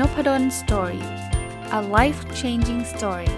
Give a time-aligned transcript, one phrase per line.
[0.00, 1.04] Noppadol Story
[1.78, 3.30] a life changing story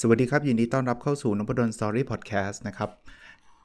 [0.00, 2.90] สวัสดีครับ ยินดีต้อนรับเข้าสู่นพดล Story Podcast นะครับ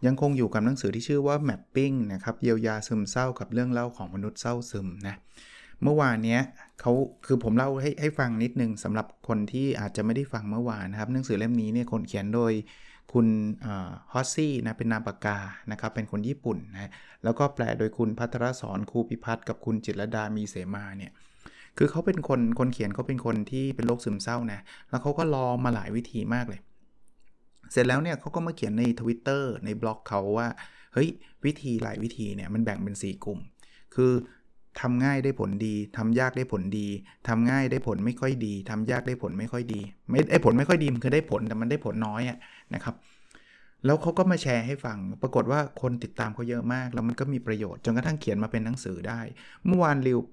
[0.06, 5.16] ยังคงอยู่กับหนังสือที่ชื่อว่า Mapping นะครับ เยียวยาซึมเศร้ากับเรื่องเล่าของมนุษย์เศร้าซึมนะ
[5.84, 6.42] เมื่อวานเนี้ย
[6.82, 6.92] เขา
[7.26, 12.52] คือผมเล่าให้ให้ฟังนิดนึงสำหรับคนที่อาจจะไม่ได้ฟังเมื่อวานนะครับ หนังสือเล่มนี้เนี่ยคนเขียนโดย
[13.14, 13.28] คุณ
[14.14, 15.38] ฮอสซี่นะเป็นนามปากกา
[15.72, 16.90] นะครับเป็นคนญี่ปุ่นนะ
[17.24, 21.12] แล้วก็แปลโดยคุณพัทรสอนครูพิพัฒน์กับคุณจิตรดามีเสมาเนี่ย
[21.78, 26.62] คือเขาเป็นคนคนเขียนเขาเป็นคนที่เป็นโรคซึมเศร้านะแล้วเขาก็ลองมาหลายวิธีมากเลย
[27.72, 30.48] เสร็จแล้วเนี่ยเขาก็มาเขียนใน Twitter ในบล็อกเขาว่า
[30.94, 31.10] เฮ้ย
[31.46, 33.40] วิธีหลายวิธีเนี่ยมันแบ่งเป็น 4 กลุ่ม
[33.96, 34.12] คือ
[34.82, 36.88] ทำง่ายได้ผลดีทำยากได้ผลดี
[37.28, 42.38] ทำง่ายได้ผลไม่ค่อยดีทำยากได้ผลไม่ค่อยดี ไม่ไอ้ผลไม่ค่อยดีมันคือได้ผลแต่มันได้ผลน้อยอะ
[42.74, 42.96] นะครับ
[43.86, 49.20] แล้วเขาก็มาแชร์ให้ฟัง ปรากฏว่าคนติดตามเขาเยอะมาก แล้วมันก็มีประโยชน์ จนกระทั่งเขียนมาเป็นหนังสือได้
[49.66, 50.24] เมื่อวานรีวิ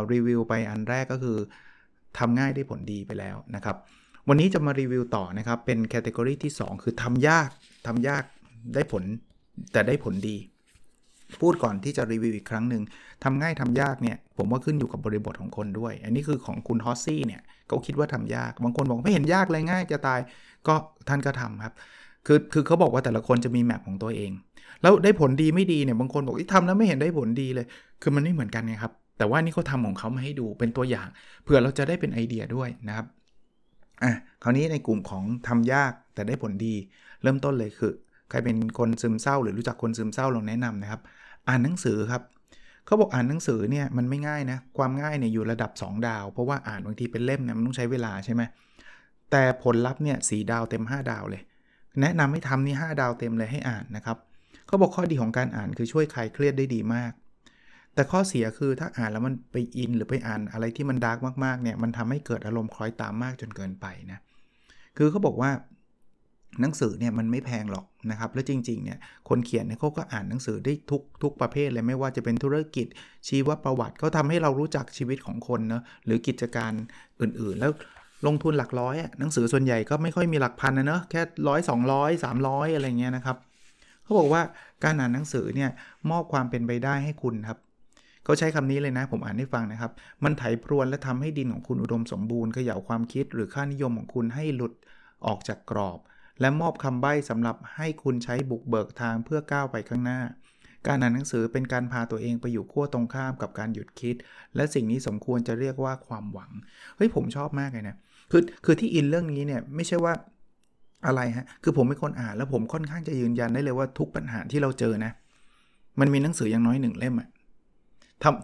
[0.00, 1.38] วรีวิวไปอันแรกก็คือ
[2.18, 3.76] ทำง่ายได้ผลดีไปแล้วนะครับ
[4.28, 7.48] วันนี้จะมารีวิวต่อนะครับ เป็นแคตตากรีที่ 2 คือทำยาก
[7.86, 8.22] ทำยาก
[8.74, 9.02] ได้ผล
[9.72, 10.36] แต่ได้ผลดี
[11.40, 12.82] พูดก่อนที่จะรีวิวอีกครั้งหนึ่ง
[13.24, 20.20] ทำง่ายทำยากเนี่ยผมว่าขึ้นอยู่กับบริบทของคนด้วย อันนี้คือของคุณฮอสซี่เนี่ยเขาคิดว่าทำยาก บางคนบอกไม่เห็นยากเลยง่ายจะตาย
[20.66, 20.74] ก็
[21.08, 21.74] ท่านก็ทำครับ
[22.26, 24.30] คือคือเขาบอกว่าแต่ละคนจะมี map ของตัวเอง
[24.82, 27.66] แล้วได้ผลดีไม่ดีเนี่ยบางคนบอกที่ทำแล้วไม่เห็นได้ผลดีเลย
[28.02, 31.08] คือมันไม่เหมือนกันไงครับ แต่ว่านี่เขาทำของเขามาให้ดูเป็นตัวอย่าง
[31.44, 33.06] เพื่อเราจะได้เป็นไอเดียด้วยนะครับ
[34.02, 36.74] อะคราวนี้ในกลุ่มของทำยากแต่ได้ผลดี
[37.22, 37.92] เริ่มต้นเลยคือ
[38.30, 41.00] ใครเป็นคนซึมเศร้า หรือรู้จักคนซึมเศร้าลองแนะนำนะครับ
[41.48, 42.22] อ่านหนังสือครับ
[42.86, 48.42] เขาบอกอ่านหนังสือเนี่ยมันไม่ง่ายนะความง่ายเนี่ยอยู่ระดับ 2 ดาว เพราะว่าอ่านบางทีเป็นเล่มเนี่ยมันต้องใช้เวลาใช่ไหม
[49.30, 51.42] แต่ผลลัพธ์เนี่ยสดาวเต็ม 5 ดาวเลย
[52.00, 54.16] แนะนำให้ทำนี่5ดาวเต็มเลยให้อ่านนะครับ
[54.66, 57.12] เขาบอกข้อดีของการอ่านคือช่วยคลายเครียดได้ดีมาก
[57.94, 64.18] แต่ข้อเสียคือถ้าอ่านแล้วมันไปอินหรือไปอ่านอะไรที่มันดาร์กมากๆเนี่ยมันทำให้เกิดอารมณ์คล้อยตามมากจนเกินไปนะ
[64.96, 65.50] คือเขาบอกว่า
[66.60, 68.98] หนังสือเนี่ยมันไม่แพงหรอกนะครับแล้วจริงๆเนี่ย
[69.28, 72.86] คนเขียนเนี่ยเขาก็อ่านหนังสือได้ทุกทุกประเภทเลยไม่ว่าจะเป็นธุรกิจ
[73.28, 76.72] ชีวประวัติเขาทาให้เรารู้จักชีวิตของคนเนะหรือกิจการ
[77.20, 77.72] อื่นๆ แล้ว
[78.26, 83.36] ลงทุนหลักร้อยหนังสือส่วนใหญ่ก็ไม่ค่อยมีหลักพันนะเนอะแค่ร้อยสองร้อยสามร้อยอะไรเงี้ยนะครับ
[84.02, 84.42] เขาบอกว่า
[84.84, 85.70] การอ่านหนังสือเนี่ย
[86.10, 87.58] มอบความเป็นไปได้ให้คุณครับ
[88.24, 89.92] เขาใช้คำนี้เลยนะ ผมอ่านให้ฟังนะครับ
[90.24, 94.72] มันไถพรวนและทำให้ดินของคุณอุดมสมบูรณ์เขย่าความคิด หรือค่านิยมของคุณให้หลุด
[95.26, 95.98] ออกจากกรอบ
[96.40, 100.20] และมอบคำใบ้สำหรับให้คุณใช้บุกเบิกทางเพื่อก้าวไปข้างหน้า
[100.86, 104.16] การอ่านหนังสือเป็นการพาตัวเองไปอยู่ขั้วตรงข้ามกับการหยุดคิด
[104.56, 106.50] และสิ่งนี้สมควรจะเรียกว่าความหวัง
[106.96, 107.96] เฮ้ยผมชอบมากเลยนะ
[108.30, 110.14] คือคือที่อินเรื่องนี้เนี่ยไม่ใช่ว่า
[111.06, 115.12] อะไรฮะคือผมเป็นคนอ่านแล้วผมค่อนข้างจะยืนยันได้เลยว่าทุกปัญหาที่เราเจอนะ
[116.00, 117.28] มันมีหนังสืออย่างน้อยหนึ่งเล่มอะ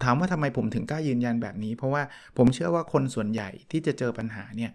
[0.03, 2.03] ถามว่าทำไมผมถึงกล้ายืนยันแบบนี้ เพราะว่า
[2.37, 4.71] ผมเชื่อว่าคนส่วนใหญ่ที่จะเจอปัญหาเนี่ย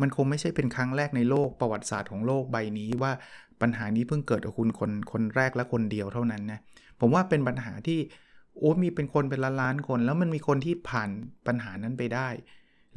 [0.00, 3.12] มันคงไม่ใช่เป็นครั้งแรกในโลกประวัติศาสตร์ของโลกใบนี้ว่า
[3.60, 6.60] ปัญหานี้เพิ่งเกิดกับคุณคนคนแรกและคนเดียวเท่านั้นนะ
[7.00, 7.98] ผมว่าเป็นปัญหาที่
[8.58, 11.10] โอ้มีเป็นคนเป็นล้านล้านคน แล้วมันมีคนที่ผ่าน
[11.46, 12.28] ปัญหานั้นไปได้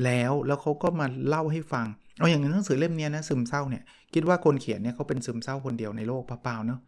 [0.03, 1.85] แล้วแล้วเขาก็มาเล่าให้ฟัง
[2.17, 6.79] เอาอย่างหนังสือเล่มนี้นะซึมเศร้าเนี่ยคิดว่าคนเขียนเนี่ยเขาเป็นซึมเศร้าคนเดียวในโลกเปล่าๆเนาะ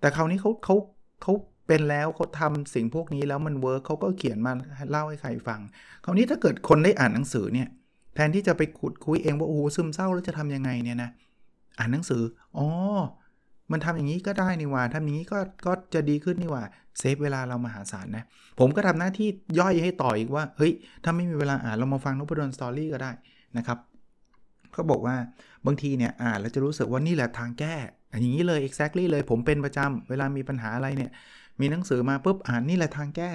[0.00, 0.76] แต่คราวนี้เขาเขา
[1.22, 1.32] เขา
[1.66, 4.52] เป็นแล้วเขาทำสิ่งพวกนี้แล้วมัน work เขาก็เขียนมา
[4.90, 5.60] เล่าให้ใครฟัง
[6.04, 7.68] คราวนี้ถ้าเกิดคนได้อ่านหนังสือเนี่ย
[8.18, 11.10] แทนที่จะไปขุดคุ้ยเองว่าโอ้ซึมเศร้าแล้วจะทำยังไงเนี่ยนะ
[11.78, 12.22] อ่านหนังสือ
[12.56, 12.66] อ๋อ
[13.72, 16.64] มันทำอย่างนี้ก็ได้นี่ว่าทำอย่างนี้ก็ก็จะดีขึ้นนี่ว่า
[16.98, 18.24] save เวลาเรามหาศาลนะ
[18.58, 19.28] ผมก็ทำหน้าที่
[19.58, 20.72] ย่อยให้ต่ออีกว่า เฮ้ย
[21.04, 23.10] ถ้าไม่มีเวลาอ่านเรามาฟังนพดล Story ก็ได้
[23.56, 23.78] นะครับ
[24.72, 25.16] เขาบอกว่า
[25.66, 27.74] บางทีเนี่ยอ่านแล้วจะรู้สึกว่านี่แหละทางแก้
[28.20, 31.10] อย่างนี้เลย exactly เลยผมเป็นประจำเวลามีปัญหาอะไรเนี่ย
[31.60, 33.30] มีหนังสือมาปุ๊บอ่านนี่แหละทางแก้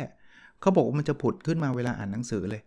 [0.62, 2.62] เขาบอกว่ามันจะผุดขึ้นมาเวลาอ่านหนังสือเลย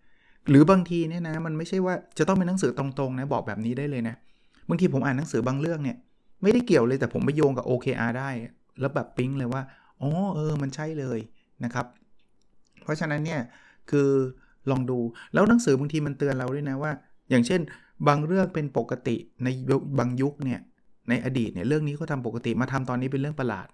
[0.51, 4.17] หรือบางทีเนี่ยนะมันไม่ใช่ว่าจะต้องเป็นหนังสือตรงๆนะบอกแบบนี้ได้เลยนะ
[4.69, 5.97] บางทีผมอ่านหนังสือบางเรื่องเนี่ย
[6.43, 8.31] ไม่ได้เกี่ยวเลยแต่ผมไปโยงกับ OKR ได้
[8.81, 9.63] แล้วแบบปิ๊งเลยว่า
[10.01, 11.19] อ๋อเออมันใช่เลย
[11.65, 11.87] นะครับ
[12.83, 13.41] เพราะฉะนั้นเนี่ย
[13.91, 14.11] คือ
[14.71, 14.99] ลองดู
[15.35, 16.93] แล้วหนังสือบางทีมันเตือนเราด้วยนะว่า
[17.31, 17.61] อย่างเช่น
[18.09, 19.49] บางเรื่องเป็นปกติใน
[19.99, 20.61] บางยุคเนี่ย
[21.09, 23.67] ในอดีตเนี่ยเรื่องนี้เขาทาปกติมาทำตอนนี้เป็นเรื่องประหลาด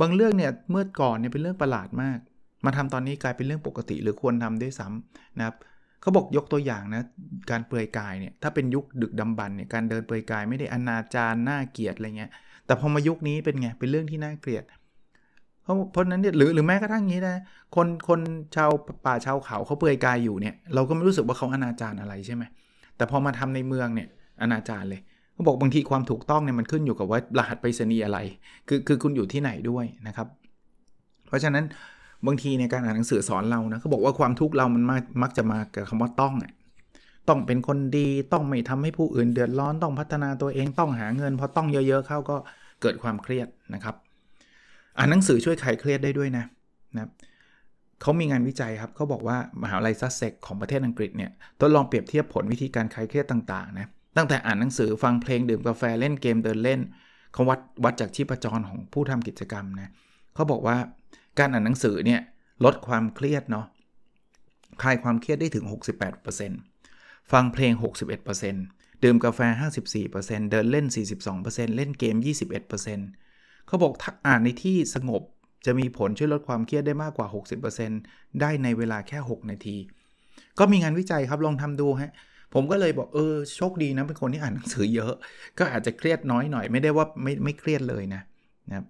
[0.00, 2.18] บางเรื่องเนี่ยเมื่อก่อนเนี่ยเป็นเรื่องประหลาดมาก
[2.64, 5.56] มาทำตอนนี้กลายเป็นเรื่องปกติ หรือควรทำด้วยซ้ำนะครับ
[6.02, 7.02] เขาบอกยกตัวอย่างนะ
[7.50, 12.30] การเปลือยกายเนี่ยถ้าเป็นยุคดึกดำบรรเนี่ยการเดินเปลือยกายไม่ได้อนาจารน่าเกียดอะไรเงี้ย
[12.66, 14.64] แต่พอมายุคนี้เป็นไงเป็นเรื่องที่น่าเกลียด
[15.62, 17.36] เพราะเพราะนั้นเนี่ยหรือหรือแม้กระทั่งนี้นะ
[17.76, 18.20] คนคน
[18.56, 18.70] ชาว
[19.06, 22.44] ป่าชาวเขาเขาเปลือยกายอยู่เนี่ยเราก็ไม่รู้สึกว่าเขาอนาจารอะไรใช่ไหม
[22.96, 24.08] แต่พอมาทำในเมืองเนี่ย
[24.42, 25.00] อนาจารเลย
[25.34, 28.18] เขาบอกบางทีความถูกต้องเนี่ยมันขึ้นอยู่กับว่ารหัสไปรษณีย์อะไร
[28.68, 30.28] คือคือคุณอยู่ที่ไหนด้วยนะครับ
[31.26, 31.64] เพราะฉะนั้น
[32.26, 34.82] บางทีในการอ่านหนังสือสอนเรานะเขาบอกว่าความทุกข์เรามัน
[35.22, 36.52] มักจะมากับคำว่าต้องอะ
[37.28, 42.36] ต้องเป็นคนดีต้องไม่ทำให้ผู้อื่นเดือดร้อนต้องพัฒนาตัวเองต้องหาเงินพอต้องเยอะ ๆ เข้าก็
[42.82, 43.94] เกิดความเครียดนะครับ
[44.98, 46.44] อ่านหนังสือช่วยคลายเครียดได้ด้วยนะ
[46.96, 47.08] นะ
[48.02, 51.30] เขามีงานวิจัยครับเขาบอกว่ามหาวิทยาลัยซัสเซ็กของประเทศอังกฤษเนี่ย
[51.60, 53.86] ทดลองเปรียบเทียบผลวิธีการคลายเครียดต่างๆนะ
[54.16, 56.80] ตั้งแต่อ่านหนังสือฟังเพลงดื่มกาแฟเล่นเกมเดินเล่น
[57.32, 59.90] เขาวัดวัดจากชีพจรของผู้ทำกิจกรรมนะ
[60.34, 60.76] เขาบอกว่า
[61.38, 62.20] การอ่านหนังสือเนี่ย
[62.64, 63.66] ลดความเครียดเนาะ
[64.82, 65.64] คลายความเครียดได้ถึง
[66.48, 67.72] 68%ฟังเพลง
[68.38, 69.40] 61%ดื่มกาแฟ
[70.00, 70.86] 54%เดินเล่น
[71.32, 72.16] 42%เล่นเกม
[72.92, 75.22] 21%เขาบอกถ้าอ่านในที่สงบ
[75.66, 77.26] จะมีผลช่วยลดความเครียดได้มากกว่า
[77.84, 79.76] 60%ได้ในเวลาแค่ 6 นาที
[80.58, 82.12] ก็มีงานวิจัยครับลองทำดูฮะ
[82.54, 85.12] ผมก็เลยบอกเออโชคดีนะเป็นคนที่อ่านหนังสือเยอะ
[85.58, 88.22] ก็อาจจะเครียดน้อยหน่อย ไม่ได้ว่าไม่ไม่เครียดเลยนะ
[88.68, 88.86] นะครับ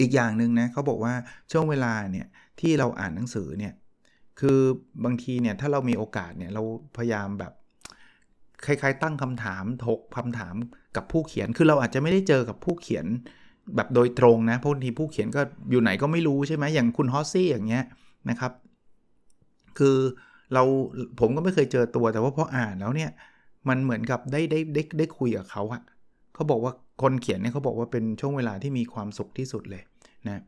[0.00, 1.14] อีกอย่างหนึ่งนะเขาบอกว่า
[1.52, 2.26] ช่วงเวลาเนี่ย
[2.60, 3.74] ที่เราอ่านหนังสือเนี่ย
[4.40, 4.58] คือ
[5.04, 6.62] บางทีเนี่ยถ้าเรามีโอกาสเนี่ยเรา
[6.96, 7.52] พยายามแบบ
[8.66, 10.54] คล้ายๆ ตั้งคำถามถกคำถาม
[10.96, 13.06] กับผู้เขียน คือเราอาจจะไม่ได้เจอกับผู้เขียน
[13.76, 17.84] แบบโดยตรงนะเพราะบางทีผู้เขียนก็อยู่ไหนก็ไม่รู้ใช่ไหมอย่างคุณฮอสซี่อย่างเงี้ย
[18.30, 18.52] นะครับ
[19.78, 19.96] คือ
[20.54, 20.62] เรา
[21.20, 23.10] ผมก็ไม่เคยเจอตัวแต่ว่าพออ่านแล้วเนี่ย
[23.68, 25.82] มันเหมือนกับได้ได้ได้ได้คุยกับเขาอะ
[26.34, 26.72] เขาบอกว่า
[27.02, 29.82] คนเขียนเนี่ยเขาบอกว่าเป็นช่วงเวลาที่มีความสุขที่สุดเลย
[30.26, 30.42] นะ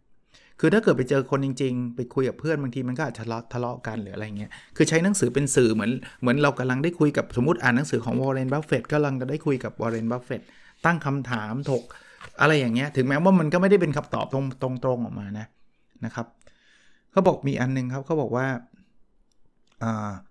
[0.61, 10.47] คือถ้าเกิดไปเจอคนจริง ๆ ไปคุยกับเพื่อนบางทีมันก็อาจจะทะเลาะกันหรืออะไรเงี้ย คือใช้หนังสือเป็นสื่อเหมือนเหมือนเรากำลังได้คุยกับสมมติอ่านหนังสือของวอร์เรนบัฟเฟตต์ก็กำลังจะได้คุยกับวอร์เรนบัฟเฟตต์
[10.85, 11.83] ตั้งคำถามถก
[12.41, 15.47] อะไรอย่างเงี้ย ถึงแม้ว่ามันก็ไม่ได้เป็นคำตอบตรงตรงตรงออกมานะ
[16.05, 16.27] นะครับ
[17.12, 18.47] เขาบอกมีอันนึงครับเขาบอกว่า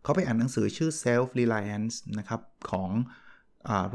[0.03, 2.41] เขาไปอ่านหนังสือชื่อ self reliance นะครับ
[2.71, 2.89] ของ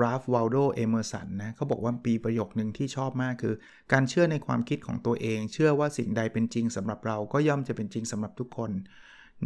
[0.03, 3.55] ราล์ฟวัลโดเอเมอร์สันนะเขาบอกว่ามีประโยคหนึ่งที่ชอบมากคือ
[3.93, 8.71] การเชื่อในความคิดของตัวเอง เชื่อว่าสิ่งใดเป็นจริงสำหรับเราก็ย่อมจะเป็นจริงสำหรับทุกคน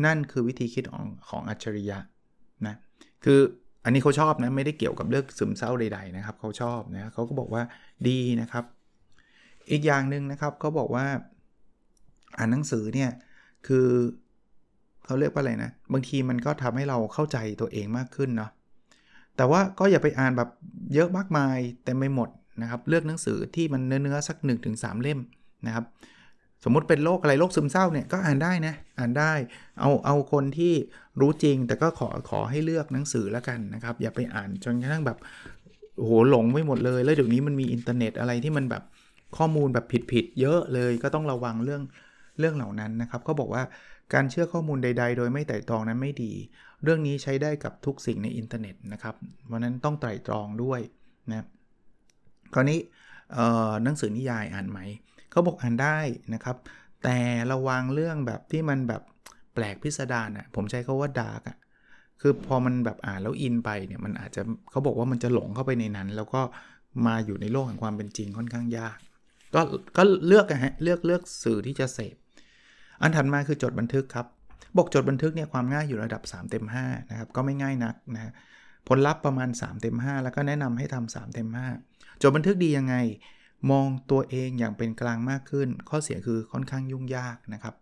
[0.05, 1.99] นั่นคือวิธีคิดของของอัจฉริยะ
[2.67, 2.75] นะ
[3.25, 3.41] คือ
[3.85, 7.63] อันนี้เขาชอบนะ ไม่ได้เกี่ยวกับเรื่องซึมเศร้าใดๆนะครับเขาชอบนะเขาก็บอกว่า
[8.09, 8.65] ดีนะครับ
[9.71, 11.07] อีกอย่างหนึ่งนะครับเขาบอกว่า
[12.39, 13.11] อ่านหนังสือเนี่ย
[13.67, 13.87] คือ
[15.05, 18.51] เขาเรียกว่าอะไรนะ บางทีมันก็ทำให้เราเข้าใจตัวเองมากขึ้นเนาะ
[19.37, 20.51] แต่ว่าก็อย่าไปอ่านแบบ
[20.95, 22.29] เยอะมากมายแต่ไม่หมด
[22.63, 24.37] นะครับ เลือกหนังสือที่มันเนื้อๆสัก
[24.71, 25.21] 1-3 เล่ม
[25.67, 25.85] นะครับ
[26.65, 29.33] สมมุติเป็นโรคอะไรโรคซึมเศร้าเนี่ยก็อ่านได้นะอ่านได้
[29.81, 30.73] เอาเอาคนที่
[31.21, 35.19] รู้จริง แต่ก็ขอขอให้เลือกหนังสือแล้วกันนะครับ อย่าไปอ่านจนกระทั่งแบบ
[35.97, 38.83] โหหลงไปหมดเลย แล้วเดี๋ยวนี้มันมีอินเทอร์เน็ตอะไรที่มันแบบ
[39.37, 41.83] ข้อมูลแบบผิดๆเยอะเลยก็ต้องระวังเรื่อง
[42.39, 43.63] เรื่องเหล่านั้นนะครับเขาบอกว่า
[44.13, 46.33] การเชื่อข้อมูลใด ๆ โดยไม่ไตร่ตรองนั้นไม่ดี
[46.83, 49.15] เรื่องนี้ใช้ได้กับทุกสิ่งในอินเทอร์เน็ตนะครับ
[49.47, 50.81] เพราะนั้นต้องไตร่ตรองด้วย
[51.31, 51.45] นะ
[52.55, 52.79] คราวนี้
[53.85, 54.79] หนังสือนิยายอ่านไหม
[55.31, 55.99] เขาบอกอ่านได้
[56.35, 56.57] นะครับ
[57.05, 57.19] แต่
[57.53, 59.03] ระวังเรื่องแบบที่มันแบบ
[59.55, 61.57] แปลกพิสดารอะผมใช้คำว่า dark อะ
[62.21, 66.41] คือพอมันแบบอ่านแล้วอินไปเนี่ยมันอาจจะเขาบอกว่ามันจะหลงเข้าไปในนั้น แล้วก็
[67.07, 68.97] มาอยู่ในโลกแห่งความเป็นจริงค่อนข้างยาก
[69.55, 69.61] ก็
[69.97, 72.17] ก็เลือกอะฮะเลือกเลือกสื่อที่จะเสพ
[73.03, 74.27] อันถัดมาคือจดบันทึกครับ
[74.77, 78.33] บอกจดบันทึกเนี่ยความง่ายอยู่ระดับ 3 เต็ม5นะครับ ก็ไม่ง่ายนักนะ
[78.89, 81.49] ผลลัพธ์ประมาณ 3 เต็ม 5 แล้วก็แนะนำให้ทำ3เต็ม
[81.85, 82.97] 5 จดบันทึกดียังไง
[83.71, 87.75] มองตัวเองอย่างเป็นกลางมากขึ้น ข้อเสียคือค่อนข้างยุ่งยากนะครับ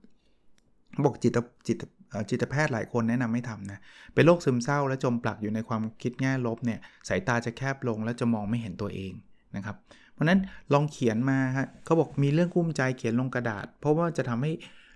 [1.04, 1.82] บอกจิตจิต
[2.30, 3.78] จิตแพทย์หลายคนแนะนำให้ทำนะ
[4.14, 9.12] เป็นโรคซึมเศร้าและจมปลักอยู่ในความคิดแง่ลบเนี่ย สายตาจะแคบลงและจะมองไม่เห็นตัวเอง
[9.56, 9.76] นะครับ
[10.12, 10.40] เพราะนั้น
[10.72, 14.52] ลองเขียนมาฮะเขาบอกมีเรื่องกุ้มใจเขียนลงกระดาษ เพราะว่าจะทำให้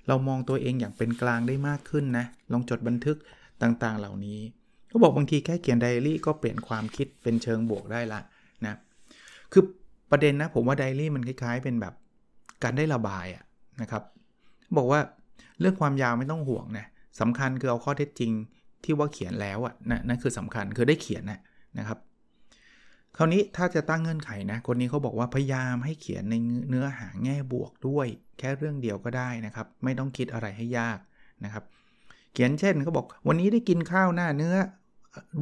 [0.09, 3.17] เรามองตัวเองอย่างเป็นกลางได้มากขึ้นนะ ลองจดบันทึก
[3.63, 4.41] ต่างๆ เหล่านี้
[4.89, 8.21] เขาบอกบางทีแค่เขียนไดอารี่ก็เปลี่ยนความคิดเป็นเชิงบวกได้ละ
[8.67, 8.75] นะ
[9.53, 9.63] คือ
[10.11, 11.95] ประเด็นนะผมว่าไดอารี่มันคล้าย ๆ เป็นแบบ
[12.63, 13.45] การได้ระบายอะ
[13.83, 14.03] นะครับ
[14.79, 15.01] บอกว่า
[15.61, 16.87] เรื่องความยาวไม่ต้องห่วงนะ
[17.21, 18.33] สำคัญคือเอาข้อเท็จจริง
[18.85, 21.41] ที่ว่าเขียนแล้วอะนะนั่นคือสำคัญคือได้เขียนนะ
[21.79, 21.99] นะครับ
[23.17, 26.35] คราวนี้ถ้าจะตั้งเงื่อนไขนะ คนนี้เขาบอกว่าพยายามให้เขียนใน
[26.69, 28.07] เนื้อหาแง่บวกด้วย
[28.39, 30.99] แค่เรื่องเดียวก็ได้นะครับ ไม่ต้องคิดอะไรให้ยาก
[31.45, 31.65] นะครับ
[32.33, 34.55] เขียนเช่นเขาบอกวันนี้ได้กินข้าวหน้าเนื้อ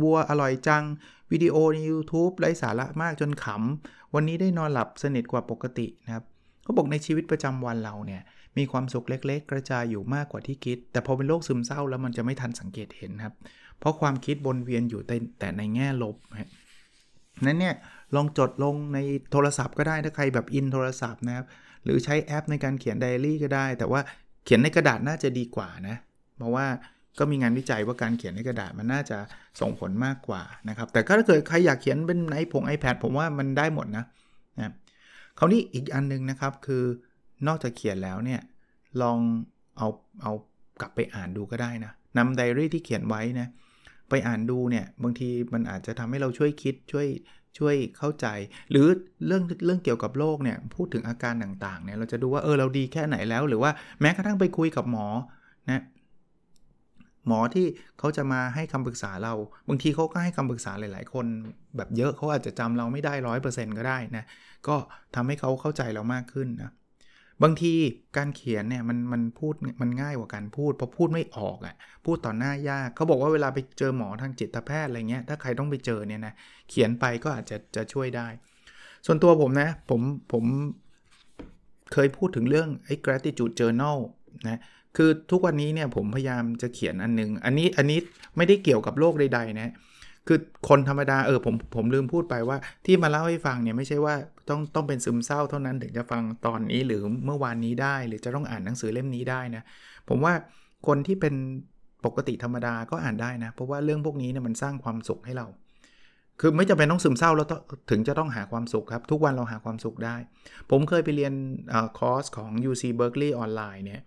[0.03, 0.85] วัวอร่อยจัง
[1.33, 6.25] วิดีโอใน YouTube ไร้สาระมากจนขำ วันนี้ได้นอนหลับสนิทกว่าปกตินะครับ
[6.65, 8.23] เขาบอกในชีวิตประจำวันเราเนี่ย
[8.59, 13.35] มีความสุขเล็ก ๆ กระจายอยู่มากกว่าที่คิด แต่พอเป็นโรคซึมเศร้าแล้วมันจะไม่ทันสังเกตเห็นครับ
[13.79, 15.01] เพราะความคิดวนเวียนอยู่
[15.39, 16.17] แต่ในแง่ลบ
[17.43, 17.75] นั้นเนี่ย
[18.17, 18.99] ลองจดลงใน
[19.33, 21.47] โทรศัพท์ก็ได้ถ้าใครแบบอินโทรศัพท์นะครับ
[21.85, 24.01] หรือใช้แอปในการเขียนไดอารี่ก็ได้ แต่ว่า
[24.45, 25.97] เขียนในกระดาษน่าจะดีกว่านะ
[26.39, 26.67] เพราะว่า
[27.19, 29.19] ก็มีงานวิจัยว่าการเขียนในกระดาษมันน่าจะ
[29.61, 34.05] ส่งผลมากกว่านะครับ แต่ก็ถ้าเกิดใครอยากเขียนเป็นไอผง iPad ผมว่ามันได้หมดนะ
[34.59, 34.73] นะ
[35.39, 36.85] คราวนี้อีกอันนึงนะครับคือ
[37.47, 38.41] นอกจากเขียนแล้วเนี่ย
[39.03, 39.19] ลอง
[39.79, 39.89] เอา
[40.23, 40.33] เอา
[40.81, 43.49] กลับไปอ่านดูก็ได้นะนำไดอารี่ที่เขียนไว้นะ
[44.09, 47.07] ไปอ่านดูเนี่ยบางทีมันอาจจะทำให้เราช่วยคิดช่วย
[47.59, 48.27] ช่วยเข้าใจ
[48.71, 48.87] หรือ
[49.27, 53.71] เรื่องเรื่องเกี่ยวกับโรคเนี่ยพูดถึงอาการต่างๆเนี่ยเราจะดูว่าเออเราดีแค่ไหนแล้ว หรือว่า
[54.01, 55.07] แม้กระทั่งไปคุยกับหมอ
[55.71, 55.83] นะ
[57.27, 57.67] หมอที่
[57.99, 59.35] เขาจะมาให้คำปรึกษาเรา
[59.69, 61.27] บางทีเขาก็ให้คำปรึกษาหลาย ๆ คน
[61.77, 64.25] แบบเยอะเขาอาจจะจำเราไม่ได้ร้อยเปอร์เซ็นต์ก็ได้นะ
[64.69, 64.77] ก็
[65.15, 66.71] ทำให้เขาเข้าใจเรามากขึ้นนะ
[67.43, 67.73] บางที
[68.17, 71.75] การเขียนเนี่ยมันมันพูดมันง่ายกว่าการพูดเพราะพูดไม่ออกอะ่ะ
[72.05, 76.35] พูดต่อหน้ายากเขาบอกว่าเวลาไปเจอหมอทางจิตแพทย์อะไรเงี้ยถ้าใครต้องไปเจอเนี่ยนะ
[76.71, 78.29] เขียนไปก็อาจจะจะช่วยได้
[79.07, 80.01] ส่วนตัวผมนะผม
[80.33, 80.45] ผม
[81.93, 83.99] เคยพูดถึงเรื่องไอ้ gratitude journal
[84.49, 84.61] นะ
[84.97, 87.99] คือทุกวันนี้เนี่ยผมพยายามจะเขียนอันนึง อันนี้อันนี้
[88.37, 89.73] ไม่ได้เกี่ยวกับโรคใดๆนะ
[90.29, 90.39] คือ
[90.69, 94.15] คนธรรมดาเออผมผมลืมพูดไปว่า ที่มาเล่าให้ฟังเนี่ยไม่ใช่ว่า
[94.49, 99.63] ต้องต้องเป็นซึมเศร้าเท่านั้นถึงจะฟังตอนนี้หรือเมื่อวานนี้ได้ หรือจะต้องอ่านหนังสือเล่มนี้ได้นะ
[100.09, 100.33] ผมว่า
[100.87, 101.35] คนที่เป็น
[102.05, 105.47] ปกติธรรมดาก็อ่านได้นะ เพราะว่าเรื่องพวกนี้เนี่ยมันสร้างความสุขให้เรา
[106.41, 107.49] คือไม่จำเป็นต้องซึมเศร้าแล้ว
[107.91, 110.17] ถึงจะต้องหาความสุขครับ ทุกวันเราหาความสุขได้
[110.71, 111.35] ผมเคยไปเรียน
[111.99, 114.03] คอร์สของ UC Berkeley ออนไลน์เนี่ย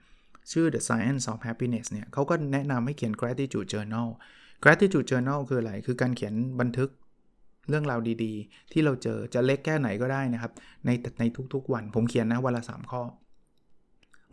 [0.51, 4.07] ชื่อ The Science of Happiness เนี่ยเขาก็แนะนำให้เขียน gratitude journal
[4.63, 6.89] gratitude journal คืออะไร คือการเขียนบันทึก
[7.69, 10.51] เรื่องราวดีๆ ที่เราเจอจะเล็กแค่ไหนก็ได้นะครับ
[10.85, 11.23] ในใน
[11.53, 13.01] ทุกๆวัน ผมเขียนนะวันละ 3 ข้อ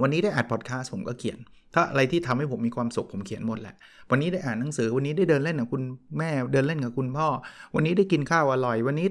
[0.00, 1.38] วันนี้ได้อัดพอดแคสต์ผมก็เขียน
[1.74, 3.74] ถ้าอะไรที่ทำให้ผมมีความสุขผมเขียนหมดแหละ
[4.10, 5.82] วันนี้ได้อ่านหนังสือ วันนี้ได้เดินเล่นกับคุณ
[6.18, 7.28] แม่เดินเล่นกับคุณพ่อ
[7.74, 9.06] วันนี้ได้กินข้าวอร่อย วันนี้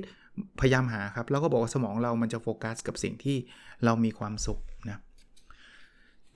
[0.59, 3.37] พยายามหาครับ แล้วก็บอกว่าสมองเรามันจะโฟกัสกับสิ่งที่
[3.85, 4.97] เรามีความสุขนะ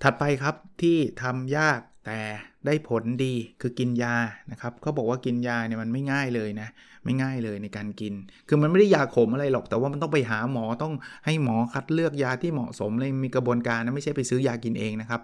[0.04, 2.22] ถัดไปครับที่ทำยาก แต่
[2.66, 4.16] ได้ผลดีคือกินยา
[4.52, 6.68] นะครับเขาบอกว่ากินยาเนี่ยมันไม่ง่ายเลยนะ
[7.06, 8.14] ไม่ง่ายเลยในการกิน
[8.48, 10.94] คือมันไม่ได้ยาขมอะไรหรอก แต่ว่ามันต้องไปหาหมอต้อง
[11.26, 15.22] ให้หมอคัดเลือกยาที่เหมาะสมเลยมีกระบวนการนะไม่ใช่ไปซื้อยากินเองนะครับ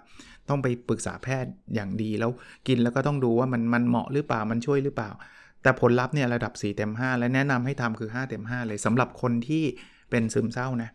[0.48, 2.30] ต้องไปปรึกษาแพทย์อย่างดีแล้ว
[2.68, 5.10] กินแล้วก็ต้องดูว่ามันมันเหมาะหรือเปล่ามันช่วยหรือเปล่า
[5.62, 9.64] แต่ผลลัพธ์เนี่ยระดับ4เต็ม5 และแนะนำให้ทำคือ5เต็ม5 เลยสำหรับคนที่
[10.10, 10.90] เป็นซึมเศร้านะ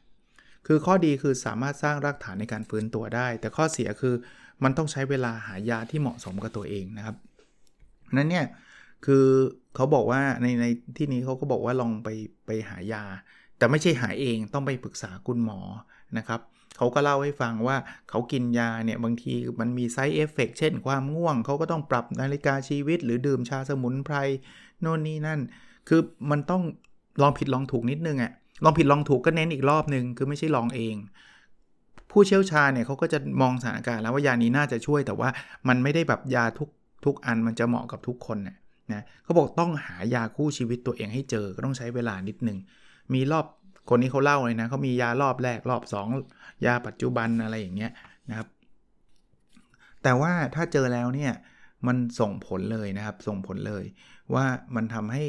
[0.68, 4.16] คือข้อดีคือสามารถสร้างรากฐานในการฟื้นตัวได้ แต่ข้อเสียคือ
[4.64, 7.16] มันต้องใช้เวลาหายาที่เหมาะสมกับตัวเองนะครับ
[8.18, 8.46] นั้นเนี่ย
[9.06, 9.26] คือ
[9.76, 10.66] เขาบอกว่าในใน
[10.98, 12.10] ที่นี้เขาก็บอกว่าลองไป
[12.46, 13.04] ไปหายา
[13.58, 15.60] แต่ไม่ใช่หาเองต้องไปปรึกษาคุณหมอ
[16.18, 16.42] นะครับ
[16.78, 17.78] เขาก็เล่าให้ฟังว่า
[18.10, 24.16] เขากินยาเนี่ยบางทีมันมี side effect เช่นความง่วง เขาก็ต้องปรับนาฬิกาชีวิต หรือดื่มชาสมุนไพร
[24.82, 25.40] โน่นนี่นั่น
[25.88, 26.02] คือ
[26.32, 26.62] มันต้อง
[27.22, 28.32] ลองผิดลองถูกนิดนึงอะ่ะ
[28.64, 30.96] ลองผิดลองถูกก็เน้นอีกรอบนึง คือไม่ใช่ลองเอง
[32.12, 35.30] ผู้เชี่ยวชาญเนี่ยเขาก็จะมองสถานการณ์แล้วว่ายานี้น่าจะช่วยแต่ว่า
[35.68, 36.70] มันไม่ได้แบบยาทุก
[37.06, 38.58] ทุกอันมันจะเหมาะกับทุกคนนะ
[38.94, 42.58] นะเขาบอกต้องหายาคู่ชีวิตตัวเองให้เจอก็ต้องใช้เวลานิดนึง
[43.14, 43.46] มีรอบ
[43.90, 45.84] คนนี้เขาเล่าเลยนะเขามียารอบแรกรอบ
[46.24, 47.92] 2 ยาปัจจุบันอะไรอย่างเงี้ย
[48.30, 48.48] นะครับ
[50.04, 51.34] แต่ว่าถ้าเจอแล้วเนี่ย
[51.88, 53.84] มันส่งผลเลยนะครับส่งผลเลย
[54.34, 55.24] ว่ามันทำให้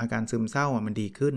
[0.00, 1.34] อาการซึมเศร้ามันดีขึ้น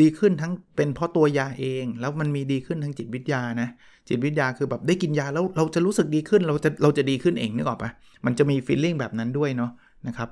[0.00, 3.68] ดีขึ้นทั้งเป็นเพราะตัวยาเอง แล้วมันมีดีขึ้นทั้งจิตวิทยานะ
[4.08, 7.90] จิตวิทยาคือแบบได้กินยาแล้วเราจะรู้สึกดีขึ้น เราจะเราจะดีขึ้นเองนึกออกปะ
[8.26, 9.70] มันจะมีฟีลลิ่งแบบนั้นด้วยเนาะ
[10.06, 10.28] นะครับ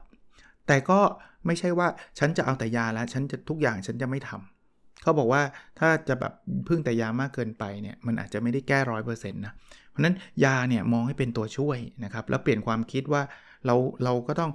[0.67, 1.01] แต่ก็
[1.47, 5.43] ไม่ใช่ว่าฉันจะเอาแต่ยาแล้ว ฉันจะทุกอย่างฉันจะไม่ทำเขาบอกว่า
[5.79, 6.33] ถ้าจะแบบ
[6.69, 9.53] พึ่งแต่ยามากเกินไปเนี่ยมันอาจจะไม่ได้แก้ร้อยเปอร์เซ็นต์นะ
[9.91, 13.23] เพราะนั้นยาเนี่ยมองให้เป็นตัวช่วยนะครับ แล้วเปลี่ยนความคิดว่า
[13.67, 14.51] เราเราก็ต้อง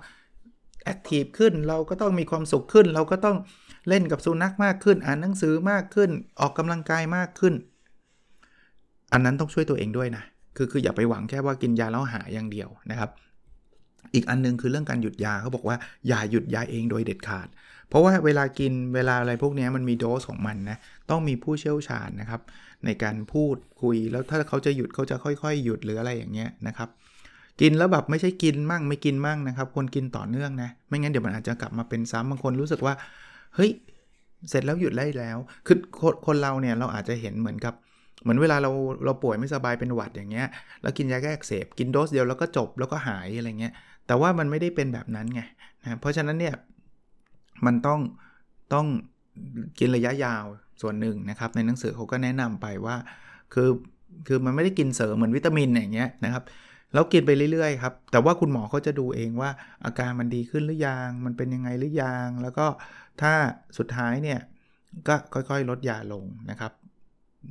[0.84, 3.38] แอคทีฟขึ้น เราก็ต้องมีความสุขขึ้น เราก็ต้อง
[3.90, 6.10] เล่นกับสุนัขมากขึ้น อ่านหนังสือมากขึ้น
[6.40, 7.54] ออกกำลังกายมากขึ้น
[9.14, 10.24] อันนั้นต้องช่วยตัวเองด้วยนะ
[10.56, 13.10] คือคืออย่าไปหวังแค่ว่ากินยาแล้วหายอย่างเดียวนะครับ
[14.14, 17.48] อีกอันนึงคือเรื่องการหยุดยาเขาบอกว่าอย่าหยุดยาเองโดยเด็ดขาด
[17.90, 20.78] เพราะว่าเวลากินเวลาอะไรพวกนี้มันมีโดสของมันนะ
[21.10, 22.42] ต้องมีผู้เชี่ยวชาญนะครับ
[22.86, 26.90] ในการพูดคุยแล้วถ้าเขาจะหยุดเขาจะค่อยๆ หยุดหรืออะไรอย่างเงี้ยนะครับ
[27.62, 32.94] กินแล้วแบบไม่ใช่กินมั่งไม่กินมั่งนะครับควรกินต่อเนื่องนะ ไม่งั้นเดี๋ยวมันอาจจะกลับมาเป็นซ้ำบางคนรู้สึกว่า
[33.56, 33.72] เฮ้ย
[34.50, 35.38] เสร็จแล้วหยุดได้แล้ว
[35.68, 35.78] คือ
[36.26, 37.74] คนเราเนี่ยเราอาจจะเห็นเหมือนกับ
[38.22, 38.72] เหมือนเวลาเรา
[39.06, 40.48] เราป่วยไม่สบายเป็นหวัดอย่างเงี้ย
[40.82, 43.74] แล้วกินยาแก้อักเสบกินโดสเดียวแล้วก็จบแล้วก็หายอะไรเงี้ย
[44.08, 45.42] แต่ว่ามันไม่ได้เป็นแบบนั้นไง
[45.82, 46.56] นะเพราะฉะนั้นเนี่ย
[47.66, 48.00] มันต้อง
[48.74, 48.88] ต้อง
[49.80, 50.46] กินระยะยาว
[50.82, 52.96] ส่วนหนึ่งนะครับ ในหนังสือเขาก็แนะนำไปว่า
[53.54, 53.70] คือ
[54.28, 56.44] คือมันไม่ได้กินเสริมเหมือนวิตามินอย่างเงี้ยนะครับ
[56.94, 59.50] แล้วกินไปเรื่อยๆครับ แต่ว่าคุณหมอเขาจะดูเองว่า
[59.86, 62.66] อาการมันดีขึ้นหรือยัง มันเป็นยังไงหรือยัง แล้วก็
[63.22, 63.34] ถ้า
[63.78, 64.40] สุดท้ายเนี่ย
[65.08, 66.72] ก็ค่อยๆ ลดยาลงนะครับ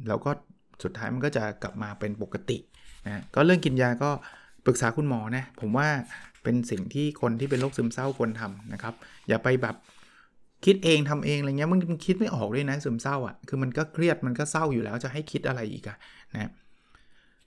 [0.09, 0.31] แล้วก็
[0.83, 2.59] สุดท้ายมันก็จะกลับมาเป็นปกติ
[3.07, 4.11] นะก็เรื่องกินยาก็
[4.67, 5.89] ปรึกษาคุณหมอนะ ผมว่า
[6.43, 8.95] เป็นสิ่งที่คนที่เป็นโรคซึมเศร้าควรทำนะครับ
[9.29, 9.77] อย่าไปแบบ
[10.65, 15.97] คิดเองทำเองอะไรเงี้ยมันคิดไม่ออกด้วยนะซึมเศร้าอะ่ะ คือมันก็เครียดมันก็เศร้าอยู่แล้วจะให้คิดอะไรอีกอะ
[16.35, 16.51] นะ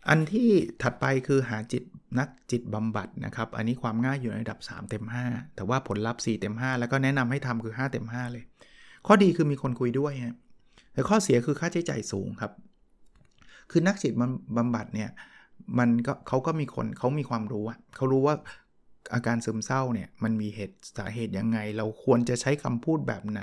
[0.10, 0.50] อันที่
[0.82, 1.84] ถัดไปคือหาจิต
[2.20, 8.44] นักจิตบำบัดนะครับ อันนี้ความง่ายอยู่ในระดับ 3 เต็ม 5 แต่ว่าผลลัพธ์4เต็ม 5 แล้วก็แนะนำให้ทำคือ 5 เต็ม 5 เลย
[9.08, 10.36] ข้อดีคือมีคนคุยด้วยฮะ
[10.94, 12.52] แต่ข้อเสียคือค่าใช้จ่ายสูงครับ
[13.72, 14.14] คือนักจิต
[14.58, 15.10] บำบัดเนี่ย
[15.80, 18.36] มันก็เขาก็มีคนเขามีความรู้อะเขารู้ว่า
[19.14, 23.42] อาการซึมเศร้าเนี่ยมันมีเหตุสาเหตุยังไง เราควรจะใช้คำพูดแบบไหน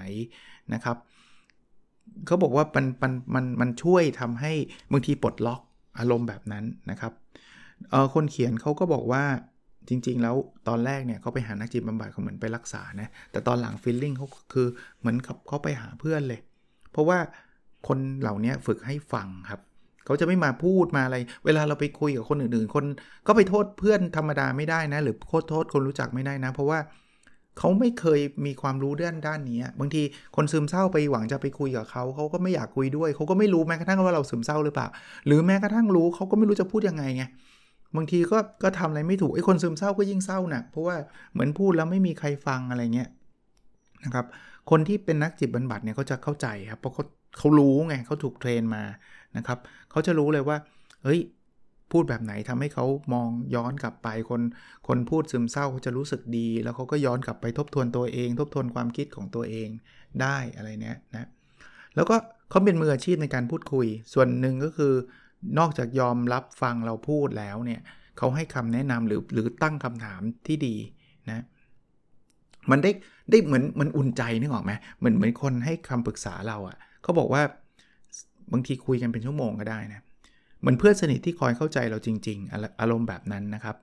[0.75, 0.97] นะครับ
[2.27, 4.53] เขาบอกว่ามันมันมันมันช่วยทำให้
[4.93, 5.61] บางทีปลดล็อก
[5.99, 7.13] อารมณ์แบบนั้นนะครับ
[8.15, 9.25] คนเขียนเขาก็บอกว่า
[9.89, 10.37] จริงๆ แล้ว
[10.69, 14.67] ตอนแรกเนี่ยเขาไปหานักจิตบำบัดเขาเหมือนไปรักษานะแต่ตอนหลังฟีลลิ่งเขาคือ
[15.01, 16.41] เหมือนกับเขาไปหาเพื่อนเลย
[16.93, 17.19] เพราะว่า
[17.89, 19.61] คนเหล่านี้ฝึกให้ฟังครับ
[20.05, 22.85] เขาจะไม่มาพูดมาอะไร เวลาเราไปคุยกับคนอื่นๆ คน
[23.27, 26.79] ก็ไปโทษเพื่อนธรรมดาไม่ได้นะ หรือโทษโทษคนรู้จักไม่ได้นะ เพราะว่า
[27.59, 30.03] เขาไม่เคยมีความรู้ด้านด้านนี้บางที
[30.37, 34.87] คนซึมเศร้าไปหวังจะไปคุยกับเขาเขาก็ไม่อยากคุยด้วยเขาก็ไม่รู้แม้กระทั่งว่าเราซึมเศร้าหรือเปล่า
[35.27, 37.25] หรือแม้กระทั่งรู้เขาก็ไม่รู้จะพูดยังไงไง
[37.97, 40.97] บางทีก็ก็ทำอะไรไม่ถูกไอ้คนซึมเศร้าก็ยิ่งเศร้าหนักเพราะว่า
[41.33, 43.09] เหมือนพูดแล้วไม่มีใครฟังอะไรเงี้ย
[44.05, 44.27] นะครับ
[44.71, 47.05] คนที่เป็นนักจิตบำบัดเนี่ยเขาจะเข้าใจครับเพราะเขา
[47.39, 48.83] เขารู้ไงเขาถูกเทรนมา
[49.37, 49.59] นะครับ
[49.91, 50.57] เขาจะรู้เลยว่า
[51.03, 51.21] เฮ้ย
[51.93, 54.43] พูดแบบไหนทำให้เขามองย้อนกลับไปคน
[54.89, 59.69] คนพูดซึมเศร้าเขาจะรู้สึกดี แล้วเขาก็ย้อนกลับไปทบทวนตัวเอง ทบทวนความคิดของตัวเอง
[60.23, 61.29] ได้อะไรเนี้ยนะ
[61.97, 62.17] แล้วก็
[62.51, 64.93] เขาเป็นมืออาชีพในการพูดคุย ส่วนหนึ่งก็คือ
[65.59, 67.81] นอกจากยอมรับฟังเราพูดแล้วเนี่ย
[68.19, 70.77] เขาให้คำแนะนำหรือหรือตั้งคำถามที่ดี
[71.29, 71.45] นะ
[72.71, 72.91] มันได้
[73.31, 77.43] ได้เหมือนมันอุ่นใจนึกออกไหมเหมือนเหมือนคนให้คำปรึกษาเราอะ่ะเขาบอกว่า
[78.53, 80.01] บางทีคุยกันเป็นชั่วโมงก็ได้นะ
[80.61, 83.77] เหมือนเพื่อนสนิทที่คอยเข้าใจเราจริง ๆ อารมณ์แบบนั้นนะครับ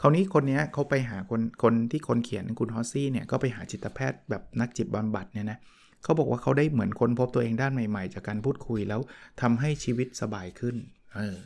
[0.00, 5.58] คราวนี้คนนี้เขาไปหาคนคนที่คนเขียนคุณฮอสซี่เนี่ยก็ไปหาจิตแพทย์แบบนักจิตบำบัดเนี่ยนะ
[6.02, 9.00] เขาบอกว่าเขาได้เหมือนคนพบตัวเองด้านใหม่ๆ จากการพูดคุยแล้ว
[9.40, 10.76] ทำให้ชีวิตสบายขึ้น
[11.14, 11.36] เออ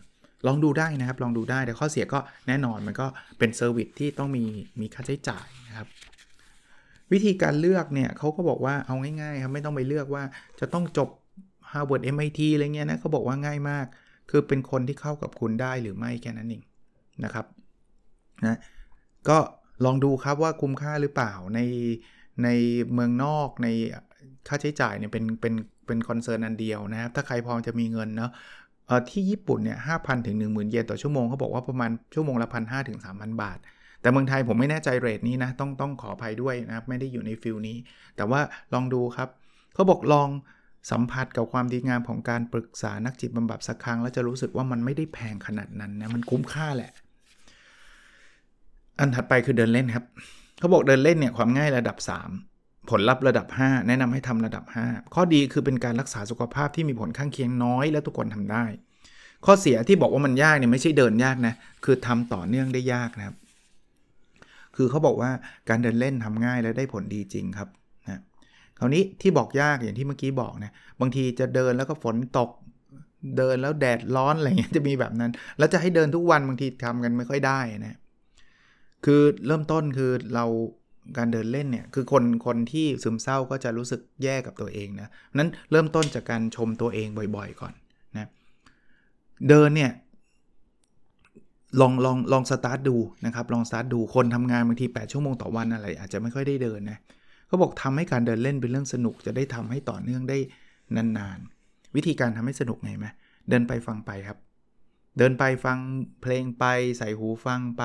[0.46, 3.06] ลองดูได้นะครับลองดูได้แต่ข้อเสียก็แน่นอนมันก็
[3.38, 4.44] เป็น service ที่ต้องมี
[4.80, 5.88] มีค่าใช้จ่ายนะครับ
[7.12, 10.22] วิธีการเลือกเนี่ยเขาก็บอกว่าเอาง่ายๆครับไม่ต้องไปเลือกว่า
[10.60, 11.08] จะต้องจบ
[11.72, 13.86] Harvard MIT อะไรเงี้ยนะเขาบอกว่าง่ายมาก
[14.30, 16.62] คือเป็นคนที่เข้ากับคุณได้หรือไม่แค่นั้นเอง
[17.24, 17.46] นะครับ
[18.46, 18.58] นะ
[19.28, 19.38] ก็
[19.84, 21.60] ลองดูครับว่าคุ้มค่าหรือเปล่าใน
[22.44, 22.48] ใน
[22.92, 23.68] เมืองนอกใน
[24.48, 25.54] ค่าใช้จ่ายเนี่ยเป็นเป็น
[25.86, 28.30] เป็น concern อันเดียวนะครับ ถ้าใครพอจะมีเงินเนาะ
[29.10, 33.58] ที่ญี่ปุ่นเนี่ยห้าพันถึงหนึ่งหมื่นเยนต่อชั่วโมงเขาบอกว่าประมาณชั่วโมงละพันห้าถึงสามพันบาท
[34.00, 37.76] แต่เมืองไทยผมไม่แน่ใจ rate นี้นะ ต้องต้องขออภัยด้วยนะครับ ไม่ได้อยู่ใน field นี้
[38.16, 38.40] แต่ว่า
[38.74, 39.28] ลองดูครับ
[39.74, 40.28] เขาบอกลอง
[40.90, 46.92] สัมผัสกับความดีงามของการปรึกษานักจิตบำบัดสักครั้ง แล้วจะรู้สึกว่ามันไม่ได้แพงขนาดนั้นนะมันคุ้มค่าแหละ
[48.98, 50.04] อันถัดไปคือเดินเล่นครับ
[50.58, 51.96] เขาบอกเดินเล่นเนี่ยความง่ายระดับ
[52.44, 58.64] 3 ผลลัพธ์ระดับ 5 แนะนำให้ทำระดับ 5 ข้อดีคือเป็นการรักษาสุขภาพที่มีผลข้างเคียงน้อย และทุกคนทำได้
[59.44, 63.36] ข้อเสียที่บอกว่ามันยากเนี่ยไม่ใช่เดินยากนะคือทำต่อเนื่องได้ยากนะครับ
[64.76, 65.30] คือเขาบอกว่า
[65.68, 67.68] การเดินเล่นทำง่ายและได้ผลดีจริงครับ
[68.78, 72.50] คราวนี้ที่บอกยากอย่างที่เมื่อกี้บอกนะบางทีจะเดินแล้วก็ฝนตก
[73.36, 77.98] เดินแล้วแดดร้อนอะไรเงี้ยจะมีแบบนั้น แล้วจะให้เดินทุกวันบางทีทำกันไม่ค่อยได้นะ
[79.04, 80.46] คือเริ่มต้นคือเรา
[81.18, 87.74] การเดินเล่นเนี่ยคือคนคนที่ซึมเศร้าก็จะรู้สึกแย่กับตัวเองนะนั้นเริ่มต้นจากการชมตัวเองบ่อยๆ ก่อน
[88.16, 88.28] นะ
[89.48, 89.92] เดินเนี่ย
[91.80, 96.98] ลองลองลองสตาร์ทดูนะครับลองสตาร์ทดูคนทำงานบางที 8 ชั่วโมงต่อวันอะไรอาจจะไม่ค่อยได้เดินนะ
[97.48, 100.38] เขาบอกทำให้การเดินเล่นเป็นเรื่องสนุกจะได้ทำให้ต่อเนื่องได้
[100.96, 103.06] นานๆ วิธีการทำให้สนุกไงไหม
[103.48, 104.38] เดินไปฟังไปครับ
[105.18, 105.78] เดินไปฟัง
[106.22, 106.64] เพลงไป
[106.98, 107.84] ใส่หูฟังไป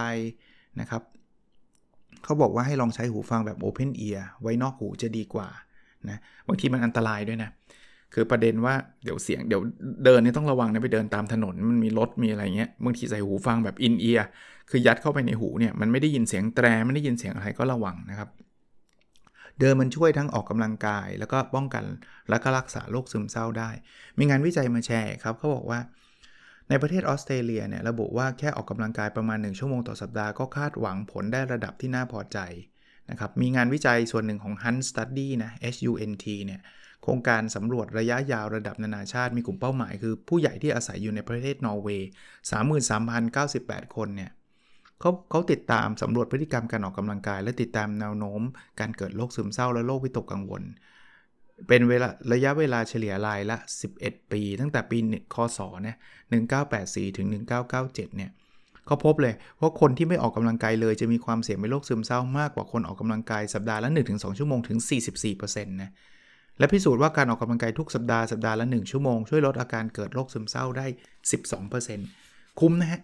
[0.79, 1.03] นะครับ
[2.23, 5.47] เขาบอกว่าให้ลองใช้หูฟังแบบ Open Ear ไว้นอกหูจะดีกว่า
[6.09, 7.49] นะบางทีมันอันตรายด้วยนะ
[8.13, 8.73] คือประเด็นว่า
[9.03, 9.61] เดี๋ยวเสียงเดี๋ยว
[10.05, 14.27] เดินนี่ต้องระวังนะไปเดินตามถนนมันมีรถมีอะไรเงี้ยบางทีใส่หูฟังแบบอินเอียร์
[14.69, 18.29] คือยัดเข้าไปในหูเนี่ยมันไม่ได้ยินเสียงแตรไม่ได้ยินเสียงอะไรก็ระวังนะครับ
[19.59, 21.85] เดินมันช่วยทั้งออกกำลังกาย แล้วก็ป้องกัน
[22.29, 23.69] และก็รักษาโรคซึมเศร้าได้
[24.17, 25.79] มีงานวิจัยมาแชร์ครับเขาบอกว่า
[26.69, 32.39] ในประเทศออสเตรเลียเนี่ยระบุว่าแค่ออกกำลังกายประมาณ 1 ชั่วโมงต่อสัปดาห์ก็คาดหวังผลได้ระดับที่น่าพอใจ
[33.09, 36.61] นะครับมีงานวิจัยส่วนหนึ่งของ Hunt Study นะ HUNT เนี่ย
[37.03, 42.09] โครงการสำรวจระยะยาวระดับนานาชาติมีกลุ่มเป้าหมาย คือผู้ใหญ่ที่อาศัยอยู่ในประเทศนอร์เวย์
[43.21, 44.31] 33,098 คนเนี่ย
[44.99, 48.41] เขาเขาติดตามสำรวจพฤติกรรมการออกกำลังกาย และติดตามแนวโน้ม
[48.79, 50.63] การเกิดโรคซึมเศร้าและโรควิตกกังวล
[51.67, 53.57] เป็นเวลาระยะเวลาเฉลี่ยรายละ
[53.95, 54.97] 11 ปี ตั้งแต่ปี
[55.35, 55.97] คศเนี่ย
[56.71, 57.27] 1984 ถึง
[57.71, 58.31] 1997 เนี่ย
[58.85, 64.77] เขาพบเลยว่าคนที่ไม่ออกกำลังกายเลยจะมีความเสี่ยงเป็นโรคซึมเศร้ามากกว่าคนออกกำลังกายสัปดาห์ละ 1-2 ชั่วโมงถึง
[65.25, 65.91] 44%นะ
[66.59, 70.85] และพิสูจน์ว่าการออกกำลังกายทุกสัปดาห์สัปดาห์ละ 1 ชั่วโมง ช่วยลดอาการเกิดโรคซึมเศร้าได้
[71.73, 73.01] 12%คุ้มนะฮะ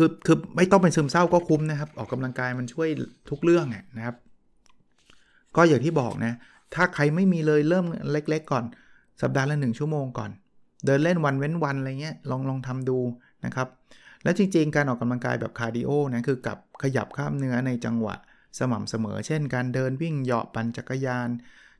[0.00, 2.88] คือคือไม่ต้องเป็นซึมเศร้าก็คุ้มนะครับ ออกกำลังกายมันช่วย
[3.30, 4.16] ทุกเรื่องนะครับ
[5.56, 6.32] ก็อย่างที่บอกนะ
[6.74, 8.64] ถ้าใครไม่มีเลยเริ่มเล็ก ๆ ก่อน
[9.22, 10.30] สัปดาห์ละ1ชั่วโมงก่อน
[10.86, 12.98] เดินเล่นวันเว้นวันอะไรเงี้ยลองลองทำดู
[13.44, 13.68] นะครับ
[14.22, 18.14] และจริง ๆ การออกกำลังกายแบบ cardio นะคือกับขยับกล้ามเนื้อในจังหวะ
[18.58, 21.28] สม่ำเสมอ เช่น การเดินวิ่งเหยาะปั่นจักรยาน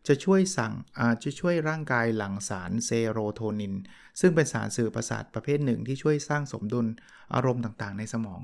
[0.09, 3.75] จะช่วยสั่งอาจะช่วยร่างกายหลั่งสารเซโรโทนิน
[4.21, 6.87] ซึ่งเป็นสารสื่อประสาทประเภทหนึ่งที่ช่วยสร้างสมดุล
[7.35, 8.41] อารมณ์ต่างๆ ในสมอง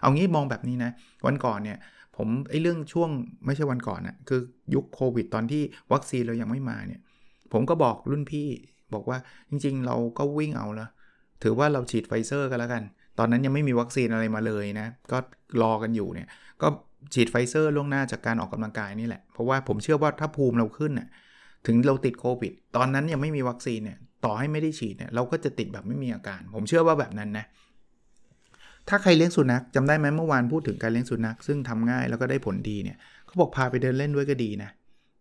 [0.00, 0.90] เอางี้มองแบบนี้นะ
[1.26, 1.78] วันก่อนเนี่ย
[2.16, 3.10] ผมไอ้เรื่องช่วง
[3.46, 4.40] ไม่ใช่วันก่อนนะคือ
[4.74, 5.62] ยุคโควิดตอนที่
[5.92, 7.00] วัคซีนเรายังไม่มาเนี่ย
[7.52, 8.48] ผมก็บอกรุ่นพี่
[8.94, 9.18] บอกว่า
[9.50, 10.86] จริงๆ เราก็วิ่งเอาละ
[11.42, 12.82] ถือว่าเราฉีดไฟเซอร์กันแล้วกัน
[13.18, 15.18] ตอนนั้นยังไม่มีวัคซีนอะไรมาเลยนะ ก็
[15.62, 16.28] รอกันอยู่เนี่ย
[16.62, 16.68] ก็
[17.14, 21.08] ฉีดไฟเซอร์ล่วงหน้าจากการออกกำลังกายนี่แหละ เพราะว่าผมเชื่อว่าถ้าภูมิเราขึ้นเนี่ย
[21.66, 27.46] ถึงเราติดโควิด ตอนนั้นยังไม่มีวัคซีนเนี่ยต่อให้ไม่ได้ฉีดเนี่ยเราก็จะติดแบบไม่มีอาการ ผมเชื่อว่าแบบนั้นนะ
[28.88, 34.70] ถ้าใครเลี้ยงสุนัขจำได้ไหมเมื่อวานพูดถึงการเลี้ยงสุนัขซึ่งทำง่ายแล้วก็ได้ผลดีเนี่ยเขาบอกพาไปเดินเล่นด้วยก็ดีนะ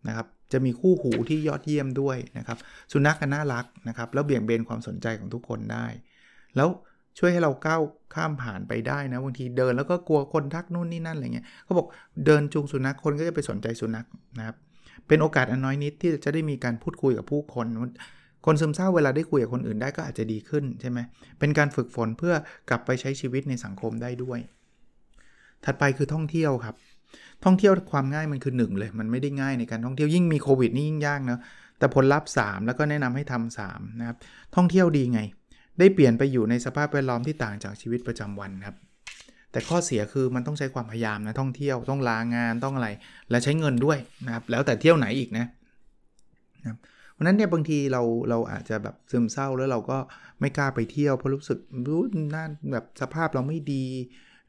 [0.07, 2.57] นะครับจะมีคู่หูที่ยอดเยี่ยมด้วยนะครับ
[2.91, 5.85] สุนัขก็น่ารักนะครับ แล้วเบี่ยงเบนความสนใจของทุกคนได้
[6.55, 6.69] แล้ว
[7.19, 7.81] ช่วยให้เราก้าว
[8.15, 11.87] ข้ามผ่านไปได้นะบางทีเดินแล้วก็กลัวคนทักนู่นนี่นั่นอะไรเงี้ยเขาบอก
[12.25, 14.05] เดินจูงสุนัขคนก็จะไปสนใจสุนัข
[14.37, 14.55] นะครับ
[15.07, 17.67] เป็นโอกาสอันน้อยนิดที่จะได้มีการพูดคุยกับผู้คน
[18.45, 20.99] คนซึมเศร้าเวลาได้คุยกับคนอื่นได้ก็อาจจะดีขึ้นใช่ไหม
[21.39, 22.33] เป็นการฝึกฝนเพื่อ
[22.69, 24.39] กลับไปใช้ชีวิตในสังคมได้ด้วย
[25.65, 26.75] ถัดไปคือท่องเที่ยวครับ
[27.45, 31.39] ท่องเที่ยวความง่ายมันคือ 1 เลย มันไม่ได้ง่ายในการท่องเที่ยวยิ่งมีโควิดนี่ยิ่งยากนะ
[31.79, 34.17] แต่ผลลัพธ์3แล้วก็แนะนำให้ทำ3นะครับ
[34.55, 35.21] ท่องเที่ยวดีไง
[35.79, 38.77] ได้เปลี่ยนไปอยู่ในสภาพแวดล้อมที่ต่างจากชีวิตประจำวันครับ
[39.51, 42.89] แต่ข้อเสียคือมันต้องใช้ความพยายามนะท่องเที่ยวต้องลางานต้องอะไร
[43.29, 45.47] และใช้เงินด้วยนะครับ แล้วแต่เที่ยวไหนอีกนะ
[46.65, 46.77] นะ
[47.13, 49.97] เพราะนั้นเนี่ยบางทีเราเราอาจจะแบบซึมเศร้าแล้วเราก็
[50.39, 52.03] ไม่กล้าไปเที่ยวเพราะรู้สึกรู้
[52.35, 53.85] น่าแบบสภาพเราไม่ดี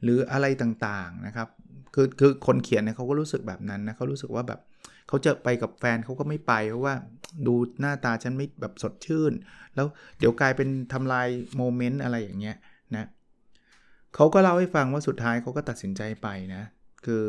[0.02, 1.48] หรืออะไรต่างๆนะครับ
[1.94, 4.60] คือคือคนเขียนเนี่ยเขาก็รู้สึกแบบนั้นนะเขารู้สึกว่าแบบ
[5.10, 6.94] เขาจะไปกับแฟนเขาก็ไม่ไป เพราะว่า
[7.46, 9.32] ดูหน้าตาฉันไม่แบบสดชื่น
[9.74, 9.86] แล้ว
[10.18, 12.56] เดี๋ยวกลายเป็นทำลายโมเมนต์อะไรอย่างเงี้ย
[12.96, 13.06] นะ
[14.14, 16.62] เขาก็เล่าให้ฟังว่าสุดท้ายเขาก็ตัดสินใจไปนะ
[17.04, 17.24] คือ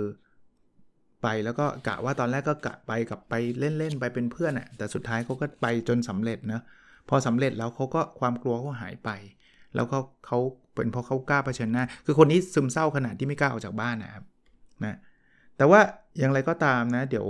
[1.23, 6.61] ไปแล้วก็กะว่าตอนแรกก็กะไปกับไปเล่นๆไปเป็นเพื่อนอะ่ะแต่สุดท้ายเขาก็ไปจนสำเร็จนะ
[7.09, 9.09] พอสำเร็จแล้วเขาก็ความกลัวเขาหายไป
[9.75, 10.39] แล้วเขาเขา
[10.73, 14.23] เป็นเพราะเขากล้าเผชิญหน้า คือคนนี้ซึมเศร้าขนาดที่ไม่กล้าออกจากบ้านนะครับ
[14.83, 14.97] นะ
[15.57, 15.79] แต่ว่า
[16.19, 17.27] อย่างไรก็ตามนะ เดี๋ยว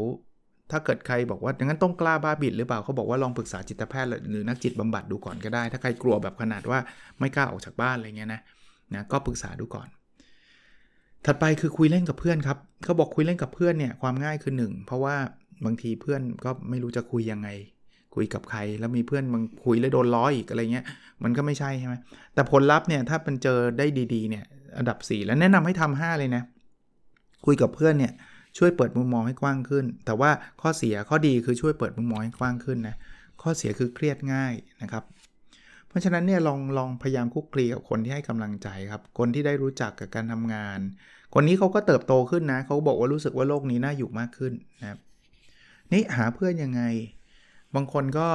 [0.72, 6.80] ถ้าเกิดใครบอกว่าอย่างนั้นต้องกล้าบ้าบิดหรือเปล่าเขาบอกว่าลองปรึกษาจิตแพทย์หรือนักจิตบำบัดดูก่อนก็ได้ ถ้าใครกลัวแบบขนาดว่า
[7.20, 8.42] ไม่กล้าออกจากบ้านอะไรเงี้ยนะ
[8.96, 9.88] นะก็ปรึกษาดูก่อน
[11.26, 15.16] ถัดไปคือคุยเล่นกับเพื่อนครับเขาบอกคุยเล่นกับเพื่อนเนี่ยความง่ายคือ 1 เพราะว่า
[15.66, 17.50] บางทีเพื่อนก็ไม่รู้จะคุยยังไง
[18.16, 20.86] คุยกับใคร แล้วมีเพื่อนบางคุยแล้วโดนล้ออีกอะไรเงี้ย
[21.24, 21.96] มันก็ไม่ใช่ใช่ไหม
[22.34, 24.46] แต่ผลลัพธ์เนี่ยถ้ามันเจอได้ดีๆเนี่ย
[24.78, 26.44] อันดับ 4 แล้วแนะนำให้ทำ5เลยนะ
[27.46, 28.14] คุยกับเพื่อนเนี่ย
[28.58, 32.96] ช่วยเปิดมุมมองให้กว้างขึ้น แต่ว่าข้อเสียข้อดีคือช่วยเปิดมุมมองให้กว้างขึ้นนะ
[33.42, 35.04] ข้อเสียคือเครียดง่ายนะครับ
[35.88, 40.80] เพราะฉะนั้นเนี่ยลองลองพยายามคุกคลีกับคนที่ให้กำลังใจครับ คนที่ได้รู้จักกับการทำงาน
[41.34, 45.00] คนนี้เขาก็เติบโตขึ้นนะเขาบอกว่ารู้สึกว่าโลกนี้น่าอยู่มากขึ้นนะครับ
[45.92, 46.82] นี่หาเพื่อนยังไง
[47.76, 48.28] บางคนก็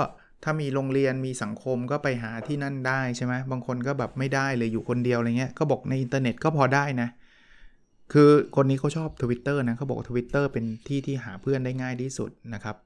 [0.44, 7.08] ถ้ามีโรงเรียนมีสังคมก็ไปหาที่นั่นได้ใช่ไหมบางคนก็แบบไม่ได้เลยอยู่คนเดียวอะไรเงี้ยก็บอกในอินเทอร์เน็ตก็พอได้นะ
[8.12, 12.76] คือคนนี้เขาชอบ Twitter นะเขาบอกทวิตเตอร์เป็นที่ที่หาเพื่อนได้ง่ายที่สุดนะครับ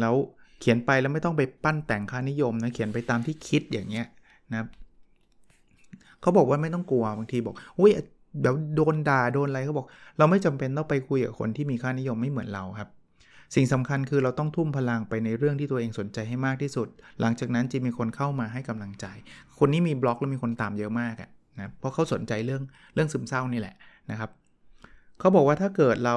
[0.00, 0.14] แล้ว
[0.60, 4.06] เขียนไปแล้วไม่ต้องไปปั้นแต่งค่านิยมนะเขียนไปตามที่คิดอย่างเงี้ย
[4.50, 4.68] นะครับ
[6.20, 7.92] เขาบอกว่าไม่ต้องกลัวบางทีบอกอุ้ย
[8.40, 9.86] เดี๋ยวโดนด่าโดนอะไรเขาบอก
[10.18, 12.88] เราไม่จำเป็นต้องไปคุยกับคนที่มีค่านิยมไม่เหมือนเราครับ
[13.54, 16.88] สิ่งสำคัญคือเราต้องทุ่มพลังไปในเรื่องที่ตัวเองสนใจให้มากที่สุด
[17.20, 19.06] หลังจากนั้นจะมีคนเข้ามาให้กำลังใจ
[19.58, 22.62] คนนี้มีบล็อกแล้วมีคนตามเยอะมากอะนะเพราะเขาสนใจเรื่อง
[22.94, 23.74] เรื่องซึมเศร้านี่แหละ
[24.10, 24.30] นะครับ
[25.18, 26.16] เขาบอกว่าถ้าเกิดเรา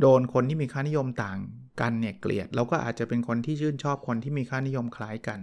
[0.00, 1.38] โดนคนที่มีค่านิยมต่าง
[1.80, 5.40] กันเนี่ยเกลียด เราก็อาจจะเป็นคนที่ชื่นชอบคนที่มีค่านิยมคล้ายกัน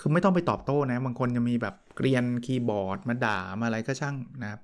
[0.00, 4.60] คือไม่ต้องไปตอบโต้นะ บางคนจะมีแบบเกลียนคีย์บอร์ดมาด่ามาอะไรก็ช่างนะครับ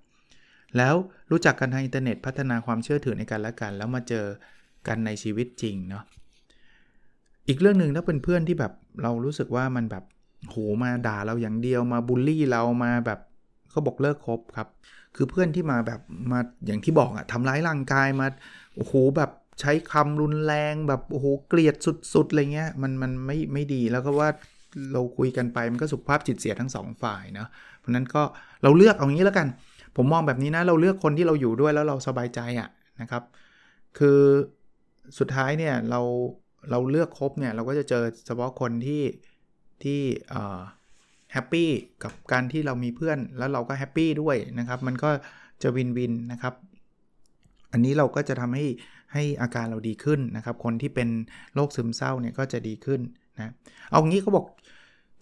[0.76, 0.94] แล้ว
[1.30, 4.26] รู้จักกันทางอินเทอร์เน็ตพัฒนาความเชื่อถือในกันและกัน แล้วมาเจอ
[4.88, 6.04] กันในชีวิตจริงเนาะ
[7.48, 10.04] อีกเรื่องหนึ่งถ้าเป็นเพื่อนที่แบบเรารู้สึกว่ามันแบบ
[10.50, 13.20] โหมาด่าเราอย่างเดียวมาบูลลี่เรามาแบบ
[13.70, 14.68] เขาบอกเลิกคบครับ
[15.16, 16.00] คือเพื่อนที่มาแบบ
[16.32, 18.26] มาอย่างที่บอกอะทำร้ายร่างกายมา
[18.76, 21.74] โอ้โหแบบใช้คำรุนแรงแบบโอ้โหเกลียด
[22.14, 24.28] สุดๆอะไรเงี้ยมันมันไม่ไม่ดีแล้วก็ว่า
[24.92, 27.46] เราคุยกันไปมันก็สุขภาพจิตเสียทั้งสองฝ่ายนะ
[27.78, 28.22] เพราะนั้นก็
[28.62, 29.46] เราเลือกเอางี้แล้วกัน
[29.96, 32.68] ผมมองแบบนี้นะเราเลือกคนที่เราอยู่ด้วยแล้วเราสบายใจอะ
[33.00, 33.22] นะครับ
[33.98, 34.20] คือ
[35.18, 36.00] สุดท้ายเนี่ยเรา
[36.70, 39.02] เราเลือกคบเนี่ยเราก็จะเจอเฉพาะคนที่
[39.82, 40.00] ที่
[40.32, 40.60] อ่า
[41.32, 41.68] แฮปปี้
[42.02, 45.10] กับการที่เรามีเพื่อนแล้วเราก็แฮปปี้ด้วยนะครับ มันก็
[45.62, 46.54] จะวินวินนะครับ
[47.72, 48.66] อันนี้เราก็จะทำให้
[49.12, 51.08] ให้อาการเราดีขึ้นนะครับ คนที่เป็น
[51.54, 53.00] โรคซึมเศร้าเนี่ยก็จะดีขึ้น
[53.36, 53.52] นะ
[53.90, 54.46] เอางี้เขาบอก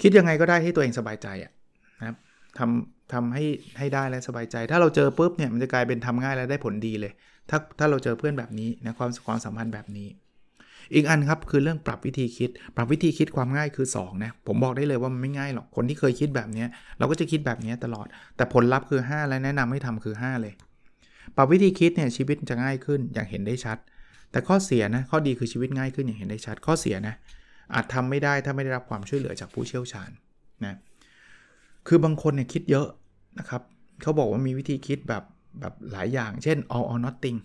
[0.02, 1.52] คิดยังไงก็ได้ให้ตัวเองสบายใจอะ
[1.98, 2.16] นะครับ
[2.58, 3.44] ทำทำให้
[3.78, 7.12] ให้ได้และสบายใจ ถ้าเราเจอปุ๊บเนี่ยมันจะกลายเป็นทำง่ายและได้ผลดีเลย
[7.50, 10.08] ถ้าถ้าเราเจอเพื่อนแบบนี้นะความความสัมพันธ์แบบนี้
[10.94, 16.64] อีกอันครับคือเรื่องปรับวิธีคิด ปรับวิธีคิดความง่ายคือ2นะผมบอกได้เลยว่ามันไม่ง่ายหรอกคนที่เคยคิดแบบนี้
[16.98, 20.54] เราก็จะคิดแบบนี้ตลอด แต่ผลลัพธ์คือ 5 และแนะนำให้ทำคือ 5 เลย
[21.36, 23.78] ปรับวิธีคิดเนี่ยชีวิตจะง่ายขึ้นอย่างเห็นได้ชัด
[24.30, 27.14] แต่ข้อเสียนะข้อดีคือชีวิตง่ายขึ้นอย่างเห็นได้ชัด ข้อเสียนะ
[27.74, 30.10] อาจทำไม่ได้ถ้าไม่ได้รับความช่วยเหลือจากผู้เชี่ยวชาญ
[30.64, 30.76] นะ
[31.86, 32.88] คือบางคนเนี่ยคิดเยอะ
[33.38, 33.62] นะครับ
[34.02, 35.24] เขาบอกว่ามีวิธีคิดแบบ
[35.60, 37.38] แบบหลายอย่าง เช่น all or nothing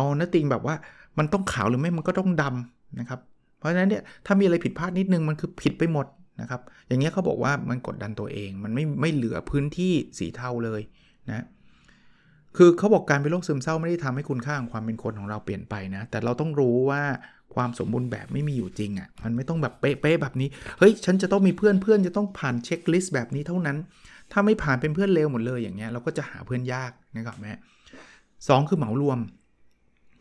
[0.00, 0.76] all nothing แบบว่า
[1.18, 3.20] มันต้องขาวหรือไม่มันก็ต้องดำนะครับ
[3.58, 6.06] เพราะฉะนั้นเนี่ยถ้ามีอะไรผิดพลาดนิดนึงมันคือผิดไปหมด
[6.40, 10.80] นะครับ อย่างเงี้ยเขาบอกว่ามันกดดันตัวเอง มันไม่ไม่เหลือพื้นที่สีเทาเลย
[11.28, 11.44] นะ
[12.56, 17.02] คือเขาบอกการเป็นโรคซึมเศร้าไม่ได้ทำให้คุณค่าของความเป็นคนของเราเปลี่ยนไปนะ แต่เราต้องรู้ว่า
[17.54, 23.76] ความสมบูรณ์แบบไม่มีอยู่จริงอะ่ะ มันไม่ต้องแบบเป๊ะๆแบบนี้ เฮ้ย ฉันจะต้องมีเพื่อนเพื่อนจะต้องผ่านเช็คลิสต์แบบนี้เท่านั้น
[24.32, 27.52] ถ้าไม่ผ่านเป็นเพื่อนเลวหมดเลยอย่างเงี้ยเราก็จะหาเพื่อนยากนะครับแม่
[28.48, 29.18] สคือเหมารวม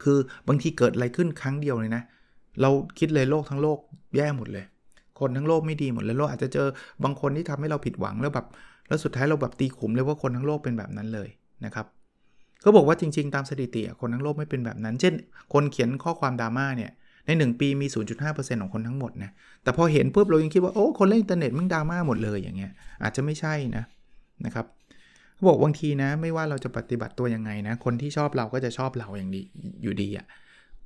[0.04, 2.04] คือบางทีเกิดอะไรขึ้นครั้งเดียวเลยนะ
[2.62, 3.78] เราคิดเลยโลกทั้งโลก
[4.18, 4.66] แย่หมดเลย
[5.20, 6.68] คนทั้งโลกไม่ดีหมดเลยเราอาจจะเจอ
[7.04, 8.46] บางคนที่ทำให้เราผิดหวังแล้วแบบ
[8.88, 11.30] แล้วสุดท้ายเราแบบตีขุมเลยว่าคนทั้งโลกเป็นแบบนั้นเลย
[11.66, 11.86] นะครับ
[12.64, 15.14] ก็บอกว่าจริง ๆ ตามสถิติคนทั้งโลกไม่เป็นแบบนั้น เช่น
[15.54, 16.92] คนเขียนข้อความดราม่าเนี่ย
[17.26, 17.88] ใน 1 ปีมี
[18.24, 19.32] 0.5%ของคนทั้งหมดนะ
[19.64, 22.72] แต่พอเห็นปุ๊บเรายังคิดว่าโอ้คนเล่นอินเทอร์เน็ตมึงดราม่าหมดเลยอย่างเงี้ย
[23.04, 23.84] อาจจะไม่ใช่นะ
[24.46, 24.66] นะครับ
[25.48, 29.42] บอกบางทีนะ ไม่ว่าเราจะปฏิบัติตัวยังไงนะ คนที่ชอบเราก็จะชอบเราอย่างดี
[29.84, 30.26] อยู่ดีอะ่ะ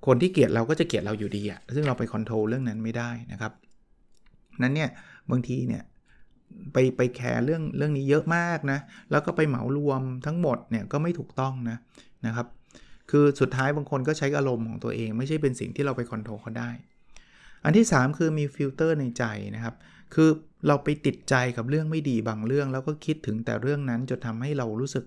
[0.06, 3.52] คนที่เกลียดเราก็จะเกลียดเราอยู่ดีอะ่ะซึ่งเราไป control เรื่องนั้นไม่ได้นะครับ
[4.62, 4.90] นั้นเนี่ย
[5.32, 5.84] บางทีเนี่ย
[6.74, 8.80] ไปไป care เรื่องเรื่องนี้เยอะมากนะ
[9.12, 11.78] แล้วก็ไปเหมารวมทั้งหมดเนี่ยก็ไม่ถูกต้องนะ
[12.26, 12.48] นะครับ
[13.12, 16.70] คือสุดท้ายบางคนก็ใช้อารมณ์ของตัวเอง ไม่ใช่เป็นสิ่งที่เราไป control เขาได้
[17.64, 19.24] อันที่ 3 คือมีฟิลเตอร์ในใจ
[19.56, 19.76] นะครับ
[20.14, 20.30] คือ
[20.68, 25.06] เราไปติดใจกับเรื่องไม่ดีบางเรื่อง แล้วก็คิดถึงแต่เรื่องนั้นจนทำให้เรารู้สึก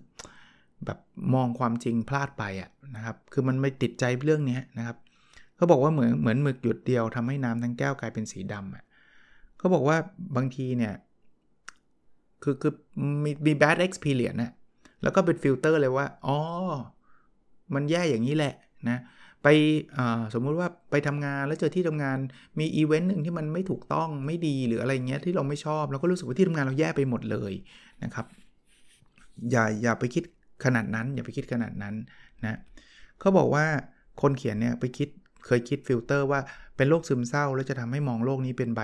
[0.85, 0.99] แบบ
[1.35, 4.97] มองความจริงพลาดไปอะนะครับ คือมันไปติดใจเรื่องนี้นะครับ
[5.57, 8.85] เขาบอกว่าเหมือนเหมือนหมึกหยดเดียวทำให้น้ำทั้งแก้วกลายเป็นสีดำอะ
[9.59, 9.97] เขาบอกว่า
[10.37, 10.95] บางทีเนี่ย
[12.43, 12.73] คือคือ
[13.25, 14.53] มีมี bad experience นะ
[15.03, 16.39] แล้วก็เป็นฟิลเตอร์เลยว่า อ๋อ
[17.75, 18.55] มันแย่อย่างนี้แหละ
[18.89, 18.99] นะ
[19.49, 19.53] ไป
[20.35, 22.19] สมมุติว่าไปทำงานแล้วเจอที่ทำงาน
[22.59, 27.53] มีอีเวนต์หนึ่งที่มันไม่ถูกต้องไม่ดีหรืออะไรเงี้ยที่เราไม่ชอบเราก็รู้สึกว่าที่ทำงานเราแย่ไปหมดเลย
[28.05, 28.27] นะครับ
[29.51, 30.25] อย่าอย่าไปคิด
[30.65, 31.95] ขนาดนั้น อย่าไปคิดขนาดนั้น
[32.45, 32.59] นะ
[33.21, 33.65] เขาบอกว่า
[34.23, 35.09] คนเขียนเนี่ยไปคิด
[35.47, 36.41] เคยคิดฟิลเตอร์ว่า
[36.77, 38.81] เป็นโรคซึมเศร้า แล้วจะทำให้มองโลกนี้เป็นใบ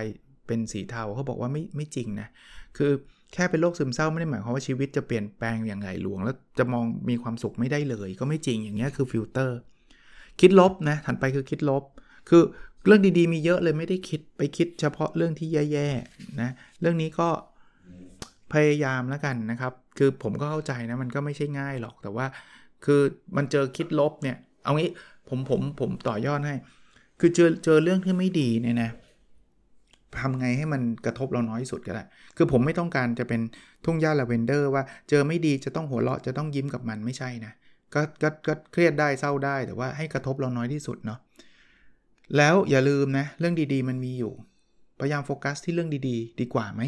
[0.47, 2.29] เป็นสีเทาเขาบอกว่าไม่ไม่จริงนะ
[2.77, 2.91] คือ
[3.33, 9.59] แค่เป็นโรคซึมเศร้าไม่ได้หมายความว่าชีวิตจะเปลี่ยนแปลงอย่างใหญ่หลวง แล้วจะมองมีความสุขไม่ได้เลย ก็ไม่จริงอย่างเงี้ยคือฟิลเตอร์
[10.41, 11.83] คิดลบนะถัดไปคือคิดลบ
[12.29, 12.43] คือ
[12.87, 17.29] เรื่องดีๆมีเยอะเลยไม่ได้คิดไปคิดเฉพาะเรื่องที่แย่ๆนะเรื่องนี้ก็
[18.53, 22.27] พยายามแล้วกันนะครับ คือผมก็เข้าใจนะมันก็ไม่ใช่ง่ายหรอกแต่ว่า
[22.85, 23.01] คือ
[23.37, 24.91] มันเจอคิดลบเนี่ย เอางี้
[25.29, 26.55] ผมผมผมต่อยอดให้
[27.21, 28.91] คือเจอเจอเรื่องที่ไม่ดีเนี่ยนะ
[30.21, 32.05] ทำไงให้มันกระทบเราน้อยสุดก็ได้
[32.37, 33.41] คือผมไม่ต้องการจะเป็น
[33.85, 37.53] ทุ่งหญ้าลาเวนเดอร์ว่าเจอไม่ดีจะต้องหัวเราะจะต้องยิ้มกับมันไม่ใช่นะ
[37.95, 41.19] ก็ก็ก็เครียดได้เศร้าได้ แต่ว่าให้กระทบเราน้อยที่สุดเนาะ
[42.37, 44.33] แล้วอย่าลืมนะเรื่องดีๆ มันมีอยู่
[45.01, 46.83] พยายามโฟกัสที่เรื่องดีๆ ดีกว่าไหม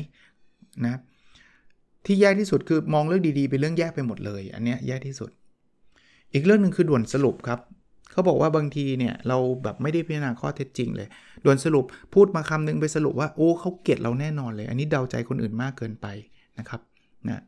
[0.87, 0.95] นะ
[2.07, 5.31] ที่แย่ที่สุดคือมองเรื่องดีๆเป็นเรื่องแย่ไปหมดเลย อันเนี้ยแย่ที่สุด
[6.33, 7.61] อีกเรื่องหนึ่งคือด่วนสรุปครับ
[8.13, 11.09] เขาบอกว่าบางทีเนี่ยเราแบบไม่ได้พิจารณาข้อเท็จจริงเลย
[11.45, 16.07] ด่วนสรุปพูดมาคำนึงไปสรุปว่าโอ้เขาเกลียดเราแน่นอนเลย อันนี้เดาใจคนอื่นมากเกินไป
[16.59, 16.81] นะครับ
[17.29, 17.43] นะ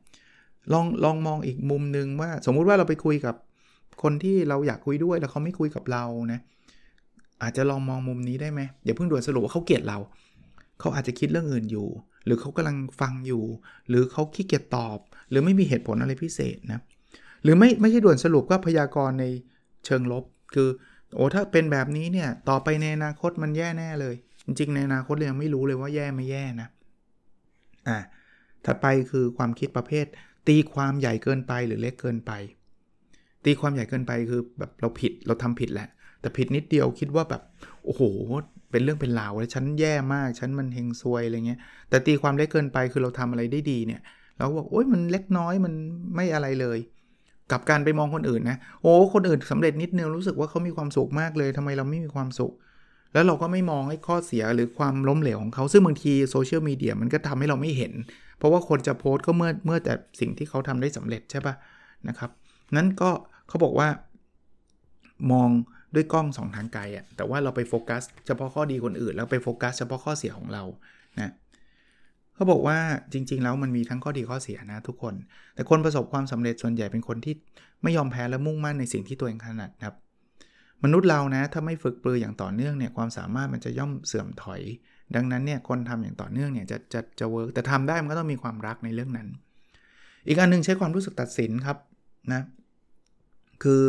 [0.73, 3.35] ลองลองมองอีกมุมนึงว่าสมมุติว่าเราไปคุยกับ
[4.03, 6.41] คนที่เราอยากคุยด้วยแล้วเขาไม่คุยกับเรานะ
[7.43, 9.99] อาจจะลองมองมุมนี้ได้ไหมอย่าเพิ่งด่วนสรุปว่าเขาเกลียดเรา
[10.81, 11.89] เขาอาจจะคิดเรื่องอื่นอยู่
[12.25, 13.45] หรือเขากำลังฟังอยู่
[13.89, 14.99] หรือเขาขี้เกียจตอบ
[15.31, 16.81] หรือไม่มีเหตุผลอะไรพิเศษนะ
[17.43, 19.25] หรือไม่ไม่ใช่ด่วนสรุปก็พยากรณ์ใน
[19.85, 20.69] เชิงลบ คือ
[21.17, 24.15] โอ้ถ้าเป็นแบบนี้เนี่ยต่อไปในอนาคตมันแย่แน่เลย
[24.47, 26.69] จริง ๆ ในอนาคตเรายังไม่รู้เลยว่าแย่ไม่แย่นะ
[27.89, 27.99] อ่า
[28.65, 30.07] ถัดไปคือความคิดประเภท
[30.49, 32.33] ตีความใหญ่เกินไปหรือเล็กเกินไป
[33.47, 35.89] ตีความใหญ่เกินไปคือแบบเราผิดเราทำผิดแหละ
[36.21, 37.43] แต่ผิดนิดเดียวคิดว่าแบบ
[37.85, 38.03] โอ้โห
[38.71, 44.01] เป็นเรื่องเป็นราวแล้วฉันแย่มากฉันมันเฮงซวยอะไรเงี้ยแต่ตีความเล็กเกินไปคือเราทำอะไรได้ดีเนี่ย
[44.39, 45.75] เราบอกโอ้ยมันเล็กน้อยมัน
[46.15, 46.79] ไม่อะไรเลย
[47.53, 52.53] กับการไปมองคนอื่นนะโอ้คนอื่นสำเร็จนิดนึงรู้สึกว่าเขามีความสุขมากเลยทำไมเราไม่มีความสุข
[53.13, 57.93] แล้วเราก็ไม่มองไอ้ข้อเสียหรือความล้มเหลวของเขาซึ่งบางทีโซเชียลมีเดียมันก็ทำให้เราไม่เห็น
[58.39, 61.55] เพราะว่าคนจะโพสต์ก็เมื่อเมื่อแต่สิ่งที่เขาทำได้สำเร็จใช่ปะ
[62.09, 62.31] นะครับ
[62.77, 63.89] นั้นก็เขาบอกว่า
[65.33, 65.51] มอง
[65.95, 70.63] ด้วยกล้องสองทางไกลอะแต่ว่าเราไปโฟกัสเฉพาะข้อดีคนอื่น แล้วไปโฟกัสเฉพาะข้อเสียของเรา
[71.21, 71.33] นะ
[72.35, 72.79] เขาบอกว่า
[73.13, 75.15] จริง ๆ แล้วมันมีทั้งข้อดีข้อเสียนะทุกคน
[75.55, 77.35] แต่คนประสบความสำเร็จส่วนใหญ่เป็นคนที่
[77.83, 79.95] ไม่ยอมแพ้และมุ่งมั่นในสิ่งที่ตัวเองถนัดครับ
[80.85, 84.63] มนุษย์เรานะถ้าไม่ฝึกปรืออย่างต่อเนื่องเนี่ยความสามารถมันจะย่อมเสื่อมถอย
[85.15, 89.29] ดังนั้นเนี่ยคนทำอย่างต่อเนื่องเนี่ยจะจะจะเวิร์กแต่ทำได้มันก็ต้องมีความรักในเรื่องนั้น
[90.27, 91.77] อีกอันนึงใช้ความรู้สึกตัดสินครับ
[92.33, 92.43] นะ
[93.62, 93.83] คือ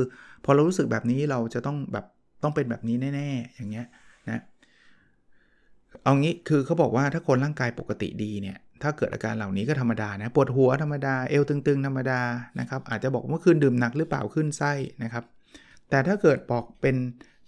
[0.46, 2.06] พอเรารู้สึกแบบนี้เราจะต้องแบบ
[2.44, 3.88] ต้องเป็นแบบนี้แน่ๆ อย่างเงี้ย
[4.30, 4.42] นะ
[6.04, 12.22] เอางี้คือเขาบอกว่าถ้าคนร่างกายปกติดีเนี่ยถ้าเกิดอาการเหล่านี้ก็ธรรมดานะปวดหัวธรรมดาเอวตึงๆ ธรรมดา
[12.60, 15.24] นะครับอาจจะบอกเมื่อคืนดื่มหนักหรือเปล่าขึ้นไส้นะครับ
[15.90, 16.96] แต่ถ้าเกิดบอกเป็น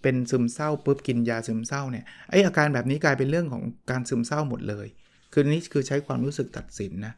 [0.01, 4.87] เป็นซึมเศร้าปุ๊บกินยาซึมเศร้าเนี่ยไออาการแบบนี้กลายเป็นเรื่องของการซึมเศร้าหมดเลย
[5.33, 7.13] คือนี้คือใช้ความรู้สึกตัดสินนะ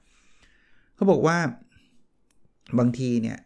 [0.96, 1.38] เขาบอกว่า
[2.80, 3.38] บางทีเนี่ย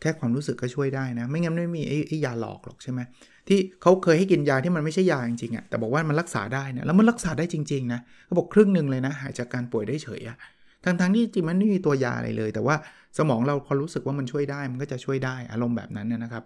[0.00, 3.00] แค่ความรู้สึกก็ช่วยได้นะ ไม่งั้นไม่มีไอ้ยาหลอกหรอกใช่ไหม
[3.48, 10.36] ที่เขาเคยให้กินยาที่มันไม่ใช่ยาจริงๆอะ่ะแต่บอกว่ามันรักษาได้นะแล้วมันรักษาได้จริง ๆ นะเขาบอกครึ่งหนึ่งเลยนะ หายจากการป่วยได้เฉยอะ
[10.84, 12.76] ทั้งๆที่จริงมันไม่มีตัวยาอะไรเลย แต่ว่า
[13.18, 16.44] สมองเราพอรู้สึกว่ามันช่วยได้มันก็จะช่วยได้อารมณ์แบบนั้นนะครับ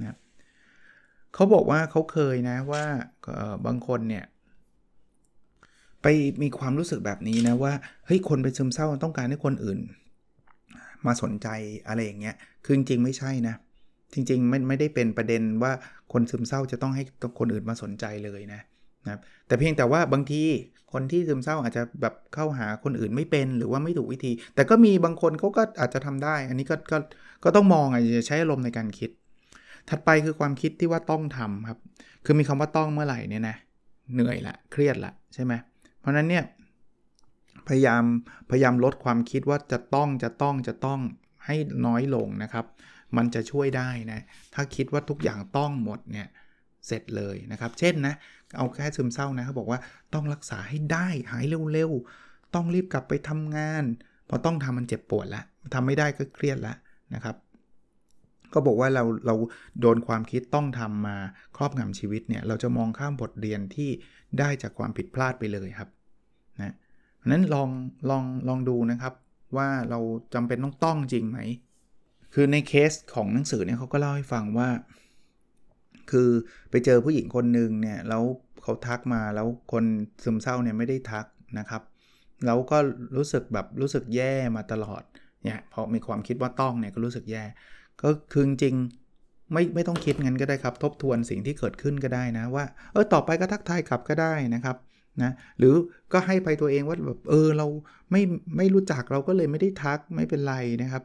[0.00, 0.16] นะ
[1.34, 2.84] เขาบอกว่าเขาเคยนะว่า
[3.66, 4.24] บางคนเนี่ย
[6.02, 6.06] ไป
[6.42, 7.72] มีความรู้สึกแบบนี้นะว่า
[8.06, 9.78] เฮ้ยคนเป็นซึมเศร้าต้องการให้คนอื่น
[11.08, 11.48] มาสนใจ
[11.88, 13.54] อะไรอย่างเงี้ย คือจริงๆไม่ใช่นะ
[14.12, 15.72] จริงๆไม่ไม่ได้เป็นประเด็นว่า
[16.12, 17.04] คนซึมเศร้าจะต้องให้
[17.38, 18.60] คนอื่นมาสนใจเลยนะ
[19.06, 20.42] นะแต่เพียงแต่ว่าบางที
[20.92, 26.98] คนที่ซึมเศร้าอาจจะแบบเข้าหาคนอื่นไม่เป็นหรือว่าไม่ถูกวิธี แต่ก็มีบางคนเขาก็อาจจะทำได้ อันนี้ก็ก็
[27.44, 29.10] ก็ต้องมองอาจจะใช้อารมณ์ในการคิด
[29.90, 31.78] ถัดไปคือความคิดที่ว่าต้องทำครับ
[32.24, 33.56] คือมีคำว่าต้องเมื่อไหร่เนี่ยนะ
[34.14, 35.52] เหนื่อยละเครียดละใช่ไหม
[36.00, 36.44] เพราะนั้นเนี่ย
[37.68, 38.04] พยายาม
[38.50, 41.00] พยายามลดความคิดว่าจะต้องจะต้องจะต้อง
[41.46, 42.66] ให้น้อยลงนะครับ
[43.16, 44.20] มันจะช่วยได้นะ
[44.54, 46.28] ถ้าคิดว่าทุกอย่างต้องหมดเนี่ย
[46.86, 48.14] เสร็จเลยนะครับ เช่นนะ
[48.56, 49.80] เอาแค่ซึมเศร้านะเขาบอกว่า
[50.14, 53.84] ต้องรักษาให้ได้หายเร็วๆ ต้องรีบกลับไปทำงาน
[54.28, 56.76] พอต้องทำมันเจ็บปวดล้วทำไม่ได้ก็เครียดล้ว
[57.14, 57.36] นะครับ
[58.52, 59.34] ก็บอกว่าเราเรา
[59.80, 61.16] โดนความคิดต้องทำมา
[61.56, 63.90] ครอบงำชีวิตเนี่ย เราจะมองข้ามบทเรียนที่
[64.38, 65.88] ได้จากความผิดพลาดไปเลยครับ
[67.30, 67.68] นั้นลอง
[68.10, 69.14] ลองลองดูนะครับ
[69.56, 70.00] ว่าเรา
[70.34, 71.38] จำเป็นต้องต้องจริงไหม
[72.34, 74.68] คือในเคสของหนังสือเนี่ยเขาก็เล่าให้ฟังว่า
[76.10, 76.30] คือ
[76.70, 78.22] ไปเจอผู้หญิงคนหนึ่งเนี่ยแล้ว
[78.62, 79.84] เขาทักมาแล้วคน
[80.22, 81.26] ซึมเศร้าเนี่ยไม่ได้ทัก
[81.58, 81.82] นะครับ
[82.46, 82.78] แล้วก็
[83.16, 85.02] รู้สึกแบบรู้สึกแย่มาตลอด
[85.44, 87.44] เนี่ยพอมีความคิดว่าต้องเนี่ยก็รู้สึกแย่
[88.02, 88.74] ก็คือจริง
[89.52, 94.76] ไม่ไม่ต้องคิดงั้นก็ได้ครับ ทบทวนสิ่งที่เกิดขึ้นก็ได้นะว่าเออต่อไปก็ทักทายกลับก็ได้นะครับ
[95.22, 95.74] นะหรือ
[96.12, 97.66] ก็ให้ไปตัวเองว่าแบบเออเรา
[98.10, 98.22] ไม่
[98.56, 101.02] ไม่รู้จักเราก็เลยไม่ได้ทักไม่เป็นไรนะครับ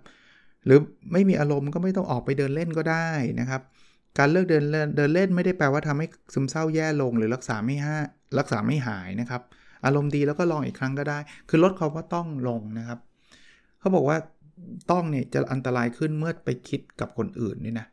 [0.65, 0.79] หรือ
[1.11, 3.61] ไม่มีอารมณ์ก็ไม่ต้องออกไปเดินเล่นก็ได้นะครับ
[4.17, 7.97] การเลิกเดินเล่นเดินเล่นไม่ได้แปลว่าทำให้ซึมเศร้าแย่ลง หรือรักษาไม่ห้า
[8.39, 9.41] รักษาไม่หายนะครับ
[9.85, 11.17] อารมณ์ดีแล้วก็ลองอีกครั้งก็ได้
[11.49, 12.99] คือลดความว่าต้องลงนะครับ
[13.79, 14.17] เขาบอกว่า
[14.91, 17.87] ต้องเนี่ยจะอันตรายขึ้นเมื่อไปคิดกับคนอื่นนี่นะ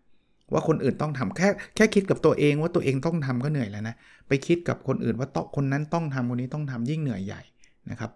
[0.53, 3.95] ว่าคนอื่นต้องทำแค่แค่คิดกับตัวเองว่าตัวเองต้องทำก็เหนื่อยแล้วนะ
[4.29, 7.43] ไปคิดกับคนอื่นว่าต้องคนนั้นต้องทำคนนี้ต้องทำยิ่งเหนื่อยใหญ่
[7.91, 8.11] นะครับ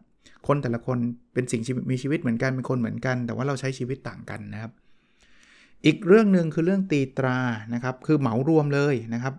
[0.46, 0.98] คนแต่ละคน
[1.34, 4.72] เป็นสิ่งมีชีวิตเหมือนกันเป็นคนเหมือนกัน แต่ว่าเราใช้ชีวิตต่างกันนะครับ
[5.86, 7.38] อีกเรื่องหนึ่งคือเรื่องตีตรา
[7.74, 9.34] นะครับ คือเหมารวมเลยนะครับ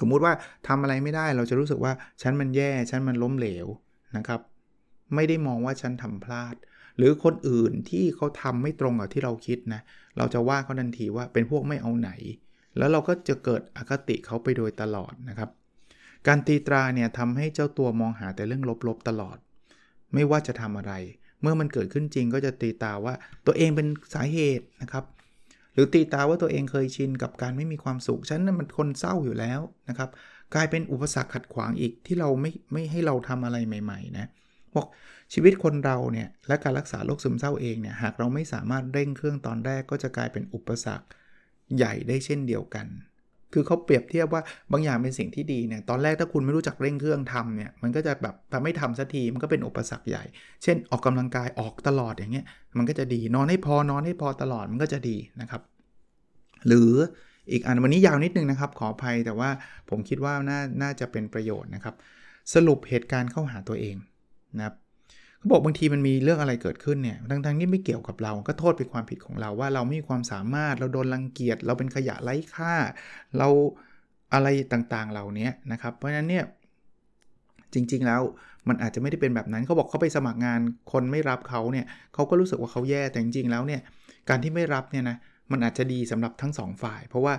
[0.00, 0.32] สมมุติว่า
[0.68, 3.66] ทำอะไรไม่ได้เราจะรู้สึกว่าฉันมันแย่ฉันมันล้มเหลว
[4.16, 4.40] นะครับ
[5.14, 6.54] ไม่ได้มองว่าฉันทำพลาด
[7.00, 9.80] หรือคนอื่นที่เขาทำไม่ตรงกับที่เราคิดนะ
[10.18, 12.10] เราจะว่าเขาทันทีว่าเป็นพวกไม่เอาไหน
[12.78, 15.50] แล้วเราก็จะเกิดอคติเขาไปโดยตลอดนะครับ
[16.26, 19.38] การตีตราเนี่ยทำให้เจ้าตัวมองหาแต่เรื่องลบๆตลอด
[20.14, 20.92] ไม่ว่าจะทำอะไร
[21.40, 23.14] เมื่อมันเกิดขึ้นจริงก็จะตีตาว่า
[23.46, 25.04] ตัวเองเป็นสาเหตุนะครับ
[25.74, 30.10] หรือตีตาว่าตัวเองเคยชินกับการไม่มีความสุขฉันนั้นมันคนเศร้าอยู่แล้วนะครับ
[30.54, 34.26] กลายเป็นอุปสรรคขัดขวางอีกที่เราไม่ไม่ให้เราทำอะไรใหม่ ๆ นะ
[34.76, 34.86] บอก
[35.34, 41.06] ชีวิตคนเราเนี่ยและการรักษาโรคซึมเศร้าเองเนี่ยหากเราไม่สามารถเร่งเครื่องตอนแรกก็จะกลายเป็นอุปสรรค
[41.76, 42.86] ใหญ่ได้เช่นเดียวกัน
[43.52, 44.42] คือเขาเปรียบเทียบว่า
[44.72, 50.24] บางอย่างเป็นสิ่งที่ดีเนี่ยตอนแรกถ้าคุณไม่รู้จักเร่งเครื่องทำเนี่ยมันก็จะแบบทำไม่ทำสักทีมันก็เป็นอุปสรรคใหญ่
[50.62, 52.46] เช่น ออกกำลังกายออกตลอดอย่างเงี้ย
[52.78, 55.62] มันก็จะดีนอนให้พอนอนให้พอตลอดมันก็จะดีนะครับ
[56.66, 56.92] หรือ
[57.52, 59.50] อีกอันวันนี้ยาวนิดนึงนะครับ ขออภัยแต่ว่า
[59.90, 61.94] ผมคิดว่าน่าน่าจะเป็นประโยชน์นะครับ
[62.54, 63.96] สรุปเหตุการณ์เข้าหาตัวเอง
[64.56, 64.74] นะครับ
[65.38, 72.74] เขาบอกบางทีมันมีเรื่องอะไรเกิดขึ้นเนี่ยทั้งๆที่ไม่เกี่ยวกับเราก็โทษเป็นความผิดของเราว่าเราไม่มีความสามารถเราโดนรังเกียจเราเป็นขยะไร้ค่า
[73.38, 73.48] เรา
[74.34, 76.44] อะไรต่างๆเหล่านี้นะครับ เพราะฉะนั้นเนี่ย
[77.74, 78.20] จริง ๆ แล้ว
[78.68, 80.60] มันอาจจะไม่ได้เป็นแบบนั้นเขาบอกเขาไปสมัครงาน
[80.92, 83.80] คนไม่รับเขาเนี่ยเขาก็รู้สึกว่าเขาแย่แต่จริงๆแล้วเนี่ย
[84.28, 85.16] การที่ไม่รับเนี่ยนะ
[85.50, 87.34] มันอาจจะดีสำหรับทั้งสองฝ่าย เพราะว่า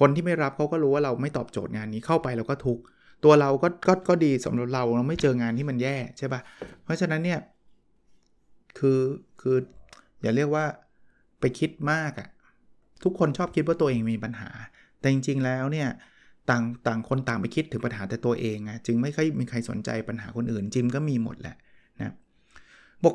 [0.00, 2.82] คนที่ไม่รับเขาก็รู้ว่าเราไม่ตอบโจทย์งานนี้เข้าไปเราก็ทุกข์
[3.24, 6.40] ตัวเราก็ก็ก็ดีสำหรับเราเราไม่เจองานที่มันแย่ใช่ปะ่ะ
[6.84, 7.40] เพราะฉะนั้นเนี่ย
[8.78, 9.00] คือ
[9.40, 9.56] คือ
[10.22, 10.64] อย่าเรียกว่า
[11.40, 12.28] ไปคิดมากอะ่ะ
[13.02, 14.50] ทุกคนชอบคิดว่าตัวเองมีปัญหา
[15.00, 15.88] แต่จริง ๆ แล้วเนี่ย
[16.50, 21.56] ต่างต่างคนต่างไปคิดถึงปัญหาแต่ตัวเองอะจึงไม่ค่อยมีใครสนใจปัญหาคนอื่นจิมก็มีหมดแหละ
[22.00, 22.14] นะ
[23.04, 23.14] บอก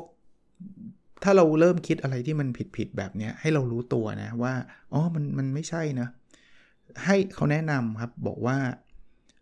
[1.22, 4.54] ถ้าเราเริ่มคิดอะไรที่มันผิดผิดแบบนี้ให้เรารู้ตัวนะว่า
[4.92, 6.08] อ๋อมันมันไม่ใช่นะ
[7.04, 8.56] ให้เขาแนะนำครับบอกว่า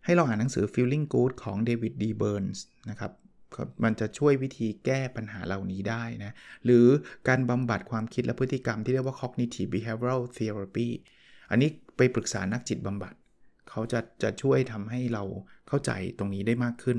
[0.07, 3.11] ให้เราอ่านหนังสือ Feeling Good ของเดวิดดีเบิร์นส์นะครับ
[3.83, 6.31] มันจะช่วยวิธีแก้ปัญหาเหล่านี้ได้นะ
[6.65, 6.85] หรือ
[7.27, 10.87] การบำบัดความคิดและพฤติกรรมที่เรียกว่า cognitive behavioral therapy
[11.49, 13.13] อันนี้ไปปรึกษานักจิตบำบัด
[13.69, 15.23] เขาจะจะช่วยทำให้เรา
[15.67, 16.97] เข้าใจตรงนี้ได้มากขึ้น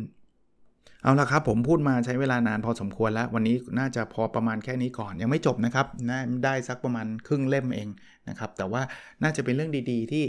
[1.03, 7.89] เอาละครับ ผมพูดมาใช้เวลานานพอสมควรแล้ว วันนี้น่าจะพอประมาณแค่นี้ก่อน ยังไม่จบนะครับน่าได้สักประมาณครึ่งเล่มเอง
[8.29, 8.83] นะครับ แต่ว่า
[9.23, 10.25] น่าจะเป็นเรื่องดี ๆ ที่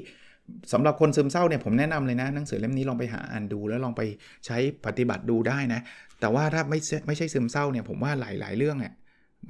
[0.74, 4.02] สำหรับคนซึมเศร้าเนี่ยผมแนะนำเลยนะหนังสือเล่มนี้ลองไปหาอ่านดูแล้วลองไป
[4.45, 5.80] ใช้ปฏิบัติดูได้นะ
[6.20, 8.93] แต่ว่าถ้าไม่ไม่ใช่ซึมเศร้าเนี่ยผมว่าหลาย ๆ เรื่องเนี่ย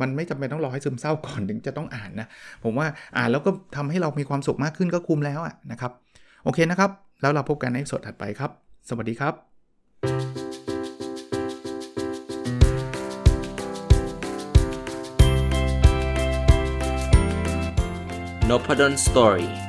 [0.02, 2.28] มันไม่จำเป็นต้องรอให้ซึมเศร้าก่อนถึงจะต้องอ่านนะ
[2.64, 2.88] ผมว่า
[3.18, 5.92] อ่านแล้วก็ทำให้เรามีความสุขมากขึ้นก็คุ้มแล้วอะนะครับ
[6.44, 6.92] โอเคนะครับ
[7.22, 8.52] แล้วเราพบกันในสดถัดไปครับ
[8.90, 9.34] สวัสดีครับ
[18.50, 19.69] n o p a d o n Story